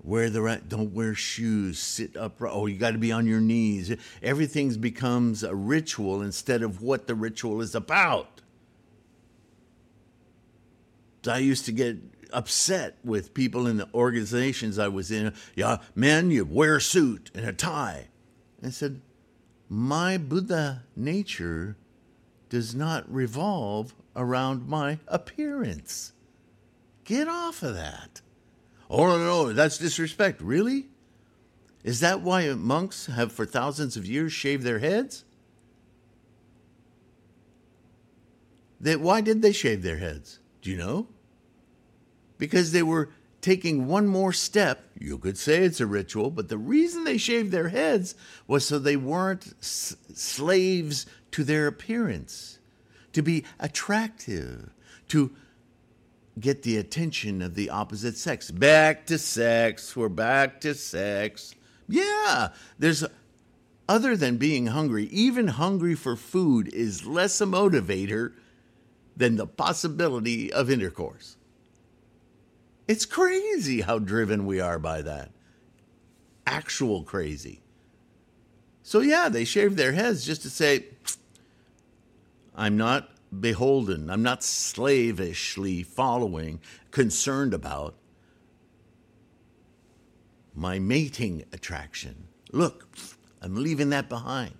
Wear 0.07 0.29
the 0.29 0.41
right, 0.41 0.69
don't 0.69 0.93
wear 0.93 1.13
shoes, 1.13 1.79
sit 1.79 2.15
upright. 2.15 2.53
Oh, 2.55 2.65
you 2.65 2.77
got 2.77 2.91
to 2.91 2.97
be 2.97 3.11
on 3.11 3.27
your 3.27 3.41
knees. 3.41 3.93
Everything 4.23 4.73
becomes 4.75 5.43
a 5.43 5.53
ritual 5.53 6.21
instead 6.21 6.63
of 6.63 6.81
what 6.81 7.07
the 7.07 7.13
ritual 7.13 7.59
is 7.59 7.75
about. 7.75 8.39
I 11.27 11.39
used 11.39 11.65
to 11.65 11.73
get 11.73 11.97
upset 12.31 12.95
with 13.03 13.33
people 13.33 13.67
in 13.67 13.75
the 13.75 13.89
organizations 13.93 14.79
I 14.79 14.87
was 14.87 15.11
in. 15.11 15.33
Yeah, 15.55 15.79
men, 15.93 16.31
you 16.31 16.45
wear 16.45 16.77
a 16.77 16.81
suit 16.81 17.29
and 17.35 17.45
a 17.45 17.51
tie. 17.51 18.07
I 18.63 18.69
said, 18.69 19.01
My 19.67 20.17
Buddha 20.17 20.83
nature 20.95 21.75
does 22.47 22.73
not 22.73 23.13
revolve 23.13 23.93
around 24.15 24.69
my 24.69 24.99
appearance. 25.09 26.13
Get 27.03 27.27
off 27.27 27.61
of 27.61 27.75
that. 27.75 28.21
Oh, 28.89 29.05
no, 29.07 29.17
no, 29.17 29.53
that's 29.53 29.77
disrespect. 29.77 30.41
Really? 30.41 30.87
Is 31.83 31.99
that 31.99 32.21
why 32.21 32.47
monks 32.53 33.07
have 33.07 33.31
for 33.31 33.45
thousands 33.45 33.97
of 33.97 34.05
years 34.05 34.33
shaved 34.33 34.63
their 34.63 34.79
heads? 34.79 35.23
They, 38.79 38.95
why 38.95 39.21
did 39.21 39.41
they 39.41 39.51
shave 39.51 39.83
their 39.83 39.97
heads? 39.97 40.39
Do 40.61 40.69
you 40.69 40.77
know? 40.77 41.07
because 42.37 42.71
they 42.71 42.83
were 42.83 43.09
taking 43.41 43.87
one 43.87 44.07
more 44.07 44.33
step. 44.33 44.83
You 44.97 45.17
could 45.17 45.37
say 45.37 45.63
it's 45.63 45.79
a 45.79 45.85
ritual, 45.85 46.31
but 46.31 46.49
the 46.49 46.57
reason 46.57 47.03
they 47.03 47.17
shaved 47.17 47.51
their 47.51 47.69
heads 47.69 48.15
was 48.47 48.65
so 48.65 48.79
they 48.79 48.95
weren't 48.95 49.53
s- 49.59 49.95
slaves 50.13 51.05
to 51.31 51.43
their 51.43 51.67
appearance, 51.67 52.59
to 53.13 53.21
be 53.21 53.45
attractive, 53.59 54.69
to 55.09 55.31
get 56.39 56.63
the 56.63 56.77
attention 56.77 57.41
of 57.41 57.55
the 57.55 57.69
opposite 57.69 58.17
sex. 58.17 58.51
Back 58.51 59.05
to 59.07 59.17
sex. 59.17 59.95
We're 59.95 60.09
back 60.09 60.61
to 60.61 60.73
sex. 60.73 61.55
Yeah, 61.87 62.49
there's 62.77 63.05
other 63.89 64.17
than 64.17 64.37
being 64.37 64.67
hungry, 64.67 65.05
even 65.05 65.47
hungry 65.47 65.95
for 65.95 66.15
food 66.15 66.67
is 66.73 67.05
less 67.05 67.39
a 67.39 67.45
motivator 67.45 68.33
than 69.15 69.37
the 69.37 69.47
possibility 69.47 70.51
of 70.51 70.69
intercourse. 70.69 71.37
It's 72.87 73.05
crazy 73.05 73.81
how 73.81 73.99
driven 73.99 74.45
we 74.45 74.59
are 74.59 74.79
by 74.79 75.01
that. 75.01 75.31
Actual 76.45 77.03
crazy. 77.03 77.61
So, 78.83 79.01
yeah, 79.01 79.27
they 79.27 79.43
shave 79.43 79.75
their 79.75 79.91
heads 79.91 80.25
just 80.25 80.43
to 80.43 80.49
say, 80.49 80.85
I'm 82.55 82.77
not 82.77 83.09
beholden, 83.37 84.09
I'm 84.09 84.23
not 84.23 84.43
slavishly 84.43 85.83
following, 85.83 86.59
concerned 86.91 87.53
about 87.53 87.95
my 90.53 90.79
mating 90.79 91.43
attraction. 91.51 92.27
Look, 92.51 92.87
I'm 93.41 93.55
leaving 93.55 93.89
that 93.91 94.09
behind. 94.09 94.55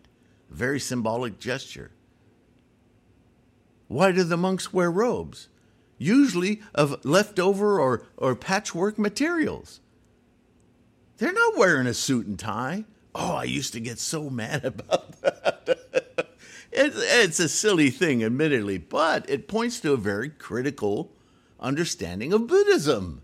Very 0.49 0.79
symbolic 0.79 1.39
gesture. 1.39 1.91
Why 3.87 4.11
do 4.11 4.23
the 4.23 4.37
monks 4.37 4.73
wear 4.73 4.91
robes? 4.91 5.49
usually 5.97 6.61
of 6.73 7.03
leftover 7.03 7.79
or, 7.79 8.03
or 8.15 8.35
patchwork 8.35 8.97
materials. 8.97 9.79
They're 11.17 11.33
not 11.33 11.57
wearing 11.57 11.87
a 11.87 11.93
suit 11.93 12.27
and 12.27 12.37
tie. 12.37 12.85
Oh, 13.15 13.33
I 13.35 13.45
used 13.45 13.73
to 13.73 13.79
get 13.79 13.99
so 13.99 14.29
mad 14.29 14.65
about 14.79 15.21
that. 15.21 15.76
It's, 16.77 16.97
it's 16.97 17.39
a 17.39 17.49
silly 17.49 17.89
thing, 17.89 18.23
admittedly, 18.23 18.77
but 18.77 19.29
it 19.29 19.47
points 19.47 19.79
to 19.81 19.93
a 19.93 19.97
very 19.97 20.29
critical 20.29 21.11
understanding 21.59 22.33
of 22.33 22.47
Buddhism. 22.47 23.23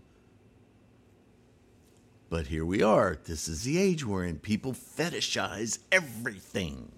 But 2.28 2.48
here 2.48 2.64
we 2.64 2.82
are. 2.82 3.16
This 3.24 3.46
is 3.46 3.62
the 3.62 3.78
age 3.78 4.04
we're 4.04 4.24
in. 4.24 4.38
People 4.38 4.72
fetishize 4.72 5.78
everything. 5.92 6.90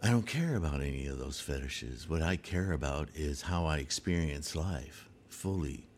I 0.00 0.10
don't 0.10 0.26
care 0.26 0.54
about 0.54 0.80
any 0.80 1.06
of 1.06 1.18
those 1.18 1.40
fetishes. 1.40 2.08
What 2.08 2.22
I 2.22 2.36
care 2.36 2.72
about 2.72 3.08
is 3.14 3.42
how 3.42 3.64
I 3.64 3.78
experience 3.78 4.54
life 4.54 5.08
fully. 5.28 5.88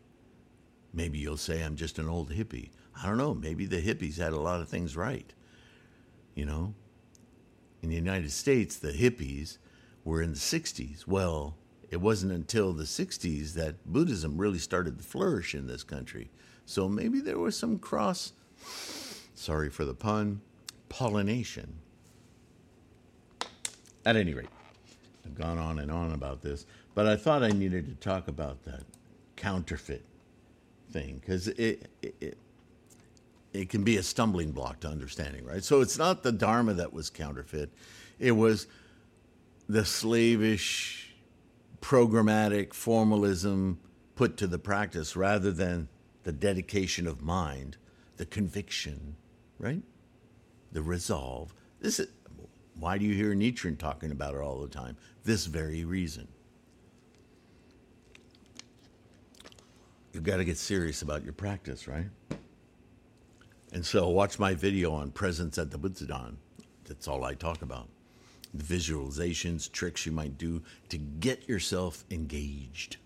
Maybe 0.93 1.19
you'll 1.19 1.37
say 1.37 1.61
I'm 1.61 1.75
just 1.75 1.99
an 1.99 2.07
old 2.07 2.31
hippie. 2.31 2.71
I 2.95 3.05
don't 3.05 3.17
know. 3.17 3.33
Maybe 3.33 3.65
the 3.65 3.81
hippies 3.81 4.17
had 4.17 4.33
a 4.33 4.39
lot 4.39 4.61
of 4.61 4.69
things 4.69 4.95
right. 4.95 5.31
You 6.37 6.45
know, 6.45 6.75
in 7.81 7.89
the 7.89 7.95
United 7.95 8.31
States, 8.31 8.77
the 8.77 8.91
hippies 8.91 9.57
were 10.05 10.21
in 10.21 10.33
the 10.33 10.39
60s. 10.39 11.07
Well, 11.07 11.55
it 11.89 11.97
wasn't 11.97 12.31
until 12.31 12.73
the 12.73 12.83
60s 12.83 13.53
that 13.55 13.91
Buddhism 13.91 14.37
really 14.37 14.59
started 14.59 14.99
to 14.99 15.03
flourish 15.03 15.55
in 15.55 15.65
this 15.65 15.81
country. 15.81 16.29
So 16.67 16.87
maybe 16.87 17.21
there 17.21 17.39
was 17.39 17.57
some 17.57 17.79
cross, 17.79 18.33
sorry 19.33 19.71
for 19.71 19.83
the 19.83 19.95
pun, 19.95 20.41
pollination 20.89 21.79
at 24.07 24.15
any 24.15 24.33
rate, 24.33 24.47
I've 25.25 25.35
gone 25.35 25.57
on 25.57 25.79
and 25.79 25.91
on 25.91 26.13
about 26.13 26.41
this, 26.41 26.65
but 26.95 27.07
I 27.07 27.17
thought 27.17 27.43
I 27.43 27.49
needed 27.49 27.87
to 27.87 27.95
talk 27.95 28.29
about 28.29 28.63
that 28.63 28.83
counterfeit 29.35 30.05
thing 30.91 31.19
because 31.19 31.49
it, 31.49 31.89
it, 32.01 32.15
it 32.21 32.37
it 33.53 33.69
can 33.69 33.83
be 33.83 33.97
a 33.97 34.03
stumbling 34.03 34.51
block 34.51 34.81
to 34.81 34.87
understanding, 34.87 35.45
right? 35.45 35.63
So 35.63 35.81
it's 35.81 35.97
not 35.97 36.23
the 36.23 36.31
Dharma 36.31 36.73
that 36.73 36.93
was 36.93 37.09
counterfeit; 37.09 37.71
it 38.19 38.31
was 38.33 38.67
the 39.67 39.85
slavish, 39.85 41.15
programmatic 41.81 42.73
formalism 42.73 43.79
put 44.15 44.37
to 44.37 44.47
the 44.47 44.59
practice 44.59 45.15
rather 45.15 45.51
than 45.51 45.87
the 46.23 46.31
dedication 46.31 47.07
of 47.07 47.21
mind, 47.21 47.77
the 48.17 48.25
conviction, 48.25 49.15
right? 49.59 49.81
The 50.71 50.81
resolve. 50.81 51.53
This 51.79 51.99
is 51.99 52.07
why 52.79 52.97
do 52.97 53.05
you 53.05 53.15
hear 53.15 53.33
Nichiren 53.33 53.77
talking 53.77 54.11
about 54.11 54.35
it 54.35 54.41
all 54.41 54.61
the 54.61 54.67
time? 54.67 54.97
This 55.23 55.45
very 55.45 55.83
reason. 55.83 56.27
You've 60.13 60.23
got 60.23 60.37
to 60.37 60.45
get 60.45 60.57
serious 60.57 61.01
about 61.01 61.23
your 61.23 61.33
practice, 61.33 61.87
right? 61.87 62.07
And 63.73 63.85
so 63.85 64.07
watch 64.09 64.39
my 64.39 64.53
video 64.53 64.93
on 64.93 65.11
presence 65.11 65.57
at 65.57 65.71
the 65.71 65.77
Butsudan. 65.77 66.35
That's 66.85 67.07
all 67.07 67.23
I 67.23 67.33
talk 67.33 67.61
about. 67.61 67.89
The 68.53 68.63
visualizations, 68.63 69.71
tricks 69.71 70.05
you 70.05 70.11
might 70.11 70.37
do 70.37 70.63
to 70.89 70.97
get 70.97 71.47
yourself 71.49 72.05
engaged. 72.09 72.97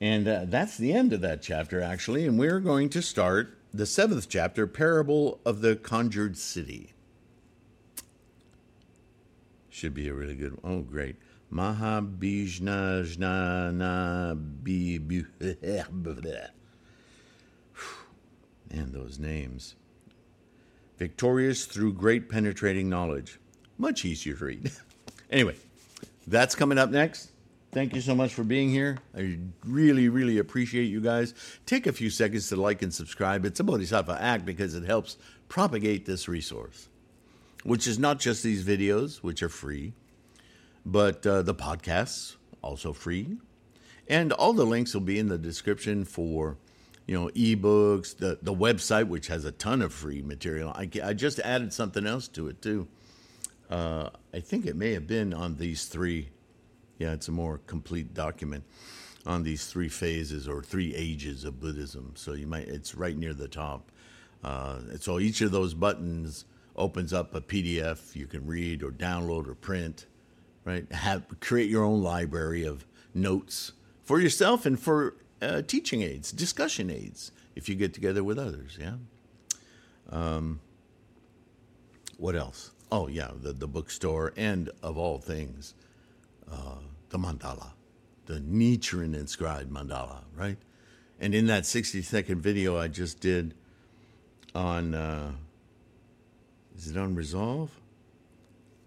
And 0.00 0.28
uh, 0.28 0.44
that's 0.46 0.76
the 0.76 0.92
end 0.92 1.12
of 1.12 1.20
that 1.22 1.42
chapter, 1.42 1.80
actually. 1.80 2.26
And 2.26 2.38
we're 2.38 2.60
going 2.60 2.88
to 2.90 3.02
start 3.02 3.58
the 3.72 3.86
seventh 3.86 4.28
chapter, 4.28 4.66
Parable 4.66 5.40
of 5.44 5.60
the 5.60 5.76
Conjured 5.76 6.36
City. 6.36 6.94
Should 9.68 9.94
be 9.94 10.08
a 10.08 10.14
really 10.14 10.34
good 10.34 10.62
one. 10.62 10.72
Oh, 10.72 10.80
great. 10.80 11.16
Mahabijna 11.52 13.06
na 13.72 14.34
bi 14.34 14.98
Man, 18.72 18.92
those 18.92 19.18
names. 19.18 19.74
Victorious 20.98 21.64
through 21.64 21.94
great 21.94 22.28
penetrating 22.28 22.88
knowledge. 22.88 23.38
Much 23.78 24.04
easier 24.04 24.34
to 24.34 24.44
read. 24.44 24.72
anyway, 25.30 25.54
that's 26.26 26.54
coming 26.54 26.78
up 26.78 26.90
next. 26.90 27.30
Thank 27.70 27.94
you 27.94 28.00
so 28.00 28.14
much 28.14 28.32
for 28.32 28.44
being 28.44 28.70
here. 28.70 28.98
I 29.16 29.38
really, 29.64 30.08
really 30.08 30.38
appreciate 30.38 30.84
you 30.84 31.00
guys. 31.00 31.34
Take 31.66 31.86
a 31.86 31.92
few 31.92 32.08
seconds 32.08 32.48
to 32.48 32.56
like 32.56 32.82
and 32.82 32.92
subscribe. 32.92 33.44
It's 33.44 33.60
a 33.60 33.64
Bodhisattva 33.64 34.18
act 34.20 34.46
because 34.46 34.74
it 34.74 34.84
helps 34.84 35.18
propagate 35.48 36.06
this 36.06 36.28
resource, 36.28 36.88
which 37.64 37.86
is 37.86 37.98
not 37.98 38.20
just 38.20 38.42
these 38.42 38.64
videos, 38.64 39.18
which 39.18 39.42
are 39.42 39.50
free, 39.50 39.92
but 40.86 41.26
uh, 41.26 41.42
the 41.42 41.54
podcasts, 41.54 42.36
also 42.62 42.94
free. 42.94 43.36
And 44.08 44.32
all 44.32 44.54
the 44.54 44.64
links 44.64 44.94
will 44.94 45.02
be 45.02 45.18
in 45.18 45.28
the 45.28 45.36
description 45.36 46.06
for, 46.06 46.56
you 47.08 47.18
know, 47.18 47.28
ebooks, 47.30 48.16
the, 48.16 48.38
the 48.42 48.54
website, 48.54 49.08
which 49.08 49.26
has 49.26 49.44
a 49.44 49.52
ton 49.52 49.82
of 49.82 49.92
free 49.92 50.22
material. 50.22 50.70
I, 50.76 50.88
I 51.02 51.14
just 51.14 51.40
added 51.40 51.72
something 51.72 52.06
else 52.06 52.28
to 52.28 52.46
it, 52.46 52.62
too. 52.62 52.86
Uh, 53.68 54.10
I 54.32 54.38
think 54.38 54.66
it 54.66 54.76
may 54.76 54.92
have 54.92 55.08
been 55.08 55.34
on 55.34 55.56
these 55.56 55.86
three 55.86 56.28
yeah, 56.98 57.12
it's 57.12 57.28
a 57.28 57.32
more 57.32 57.60
complete 57.66 58.12
document 58.12 58.64
on 59.24 59.42
these 59.42 59.66
three 59.66 59.88
phases 59.88 60.48
or 60.48 60.62
three 60.62 60.94
ages 60.94 61.44
of 61.44 61.60
Buddhism. 61.60 62.12
So 62.16 62.32
you 62.32 62.46
might 62.46 62.68
it's 62.68 62.94
right 62.94 63.16
near 63.16 63.34
the 63.34 63.48
top. 63.48 63.90
Uh, 64.42 64.80
so 65.00 65.18
each 65.18 65.40
of 65.40 65.50
those 65.50 65.74
buttons 65.74 66.44
opens 66.76 67.12
up 67.12 67.34
a 67.34 67.40
PDF 67.40 68.14
you 68.14 68.26
can 68.26 68.46
read 68.46 68.82
or 68.82 68.90
download 68.90 69.48
or 69.48 69.54
print. 69.54 70.06
Right, 70.64 70.90
have 70.92 71.24
create 71.40 71.70
your 71.70 71.84
own 71.84 72.02
library 72.02 72.64
of 72.64 72.84
notes 73.14 73.72
for 74.02 74.20
yourself 74.20 74.66
and 74.66 74.78
for 74.78 75.14
uh, 75.40 75.62
teaching 75.62 76.02
aids, 76.02 76.32
discussion 76.32 76.90
aids, 76.90 77.32
if 77.54 77.68
you 77.68 77.74
get 77.74 77.94
together 77.94 78.22
with 78.24 78.38
others. 78.38 78.78
Yeah. 78.80 78.94
Um, 80.10 80.60
what 82.16 82.34
else? 82.34 82.72
Oh 82.90 83.06
yeah, 83.06 83.30
the 83.40 83.52
the 83.52 83.68
bookstore 83.68 84.32
and 84.36 84.70
of 84.82 84.96
all 84.96 85.18
things, 85.18 85.74
uh, 86.50 86.78
the 87.10 87.18
mandala, 87.18 87.72
the 88.26 88.40
Nichiren 88.40 89.14
inscribed 89.14 89.70
mandala, 89.72 90.22
right? 90.34 90.56
And 91.20 91.34
in 91.34 91.46
that 91.46 91.66
60 91.66 92.02
second 92.02 92.40
video 92.40 92.78
I 92.78 92.88
just 92.88 93.20
did 93.20 93.54
on, 94.54 94.94
uh, 94.94 95.32
is 96.76 96.90
it 96.90 96.96
on 96.96 97.14
Resolve? 97.14 97.70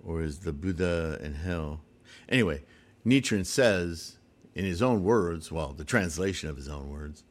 Or 0.03 0.21
is 0.21 0.39
the 0.39 0.53
Buddha 0.53 1.19
in 1.21 1.35
hell? 1.35 1.81
Anyway, 2.29 2.63
Nichiren 3.05 3.45
says 3.45 4.17
in 4.55 4.65
his 4.65 4.81
own 4.81 5.03
words, 5.03 5.51
well, 5.51 5.73
the 5.73 5.83
translation 5.83 6.49
of 6.49 6.57
his 6.57 6.67
own 6.67 6.89
words, 6.89 7.23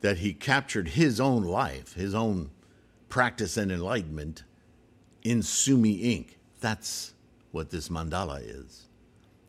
that 0.00 0.18
he 0.18 0.32
captured 0.32 0.88
his 0.88 1.20
own 1.20 1.42
life, 1.42 1.94
his 1.94 2.14
own 2.14 2.50
practice 3.08 3.56
and 3.56 3.72
enlightenment 3.72 4.44
in 5.22 5.42
Sumi 5.42 6.14
ink. 6.14 6.38
That's 6.60 7.14
what 7.50 7.70
this 7.70 7.88
mandala 7.88 8.40
is. 8.42 8.86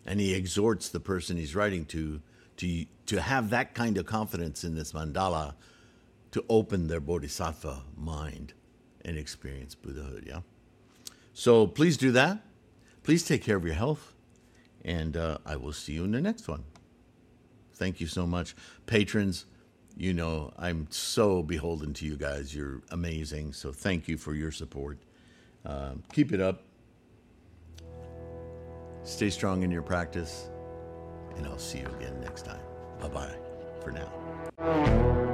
And 0.05 0.19
he 0.19 0.33
exhorts 0.33 0.89
the 0.89 0.99
person 0.99 1.37
he's 1.37 1.55
writing 1.55 1.85
to 1.85 2.21
to, 2.59 2.85
to 3.05 3.21
have 3.21 3.51
that 3.51 3.73
kind 3.73 3.97
of 3.97 4.05
confidence 4.05 4.65
in 4.65 4.75
this 4.75 4.91
mandala 4.91 5.53
to 6.31 6.43
open 6.49 6.87
their 6.87 6.99
bodhisattva 6.99 7.83
mind 7.95 8.53
and 9.05 9.17
experience 9.17 9.75
Buddhahood. 9.75 10.25
Yeah. 10.27 10.41
So 11.33 11.67
please 11.67 11.95
do 11.95 12.11
that. 12.11 12.39
Please 13.03 13.25
take 13.25 13.43
care 13.43 13.55
of 13.55 13.63
your 13.63 13.75
health. 13.75 14.13
And 14.85 15.17
uh, 15.17 15.39
I 15.45 15.55
will 15.55 15.73
see 15.73 15.93
you 15.93 16.03
in 16.03 16.11
the 16.11 16.21
next 16.21 16.47
one. 16.47 16.63
Thank 17.73 18.01
you 18.01 18.07
so 18.07 18.25
much. 18.25 18.55
Patrons, 18.85 19.45
you 19.97 20.13
know, 20.13 20.51
I'm 20.57 20.87
so 20.89 21.43
beholden 21.43 21.93
to 21.95 22.05
you 22.05 22.15
guys. 22.15 22.53
You're 22.55 22.81
amazing. 22.91 23.53
So 23.53 23.71
thank 23.71 24.07
you 24.07 24.17
for 24.17 24.33
your 24.33 24.51
support. 24.51 24.97
Uh, 25.65 25.93
keep 26.13 26.31
it 26.31 26.41
up. 26.41 26.63
Stay 29.03 29.29
strong 29.29 29.63
in 29.63 29.71
your 29.71 29.81
practice, 29.81 30.49
and 31.35 31.45
I'll 31.47 31.57
see 31.57 31.79
you 31.79 31.87
again 31.97 32.19
next 32.21 32.45
time. 32.45 32.61
Bye 32.99 33.07
bye 33.07 33.35
for 33.81 33.91
now. 33.91 35.25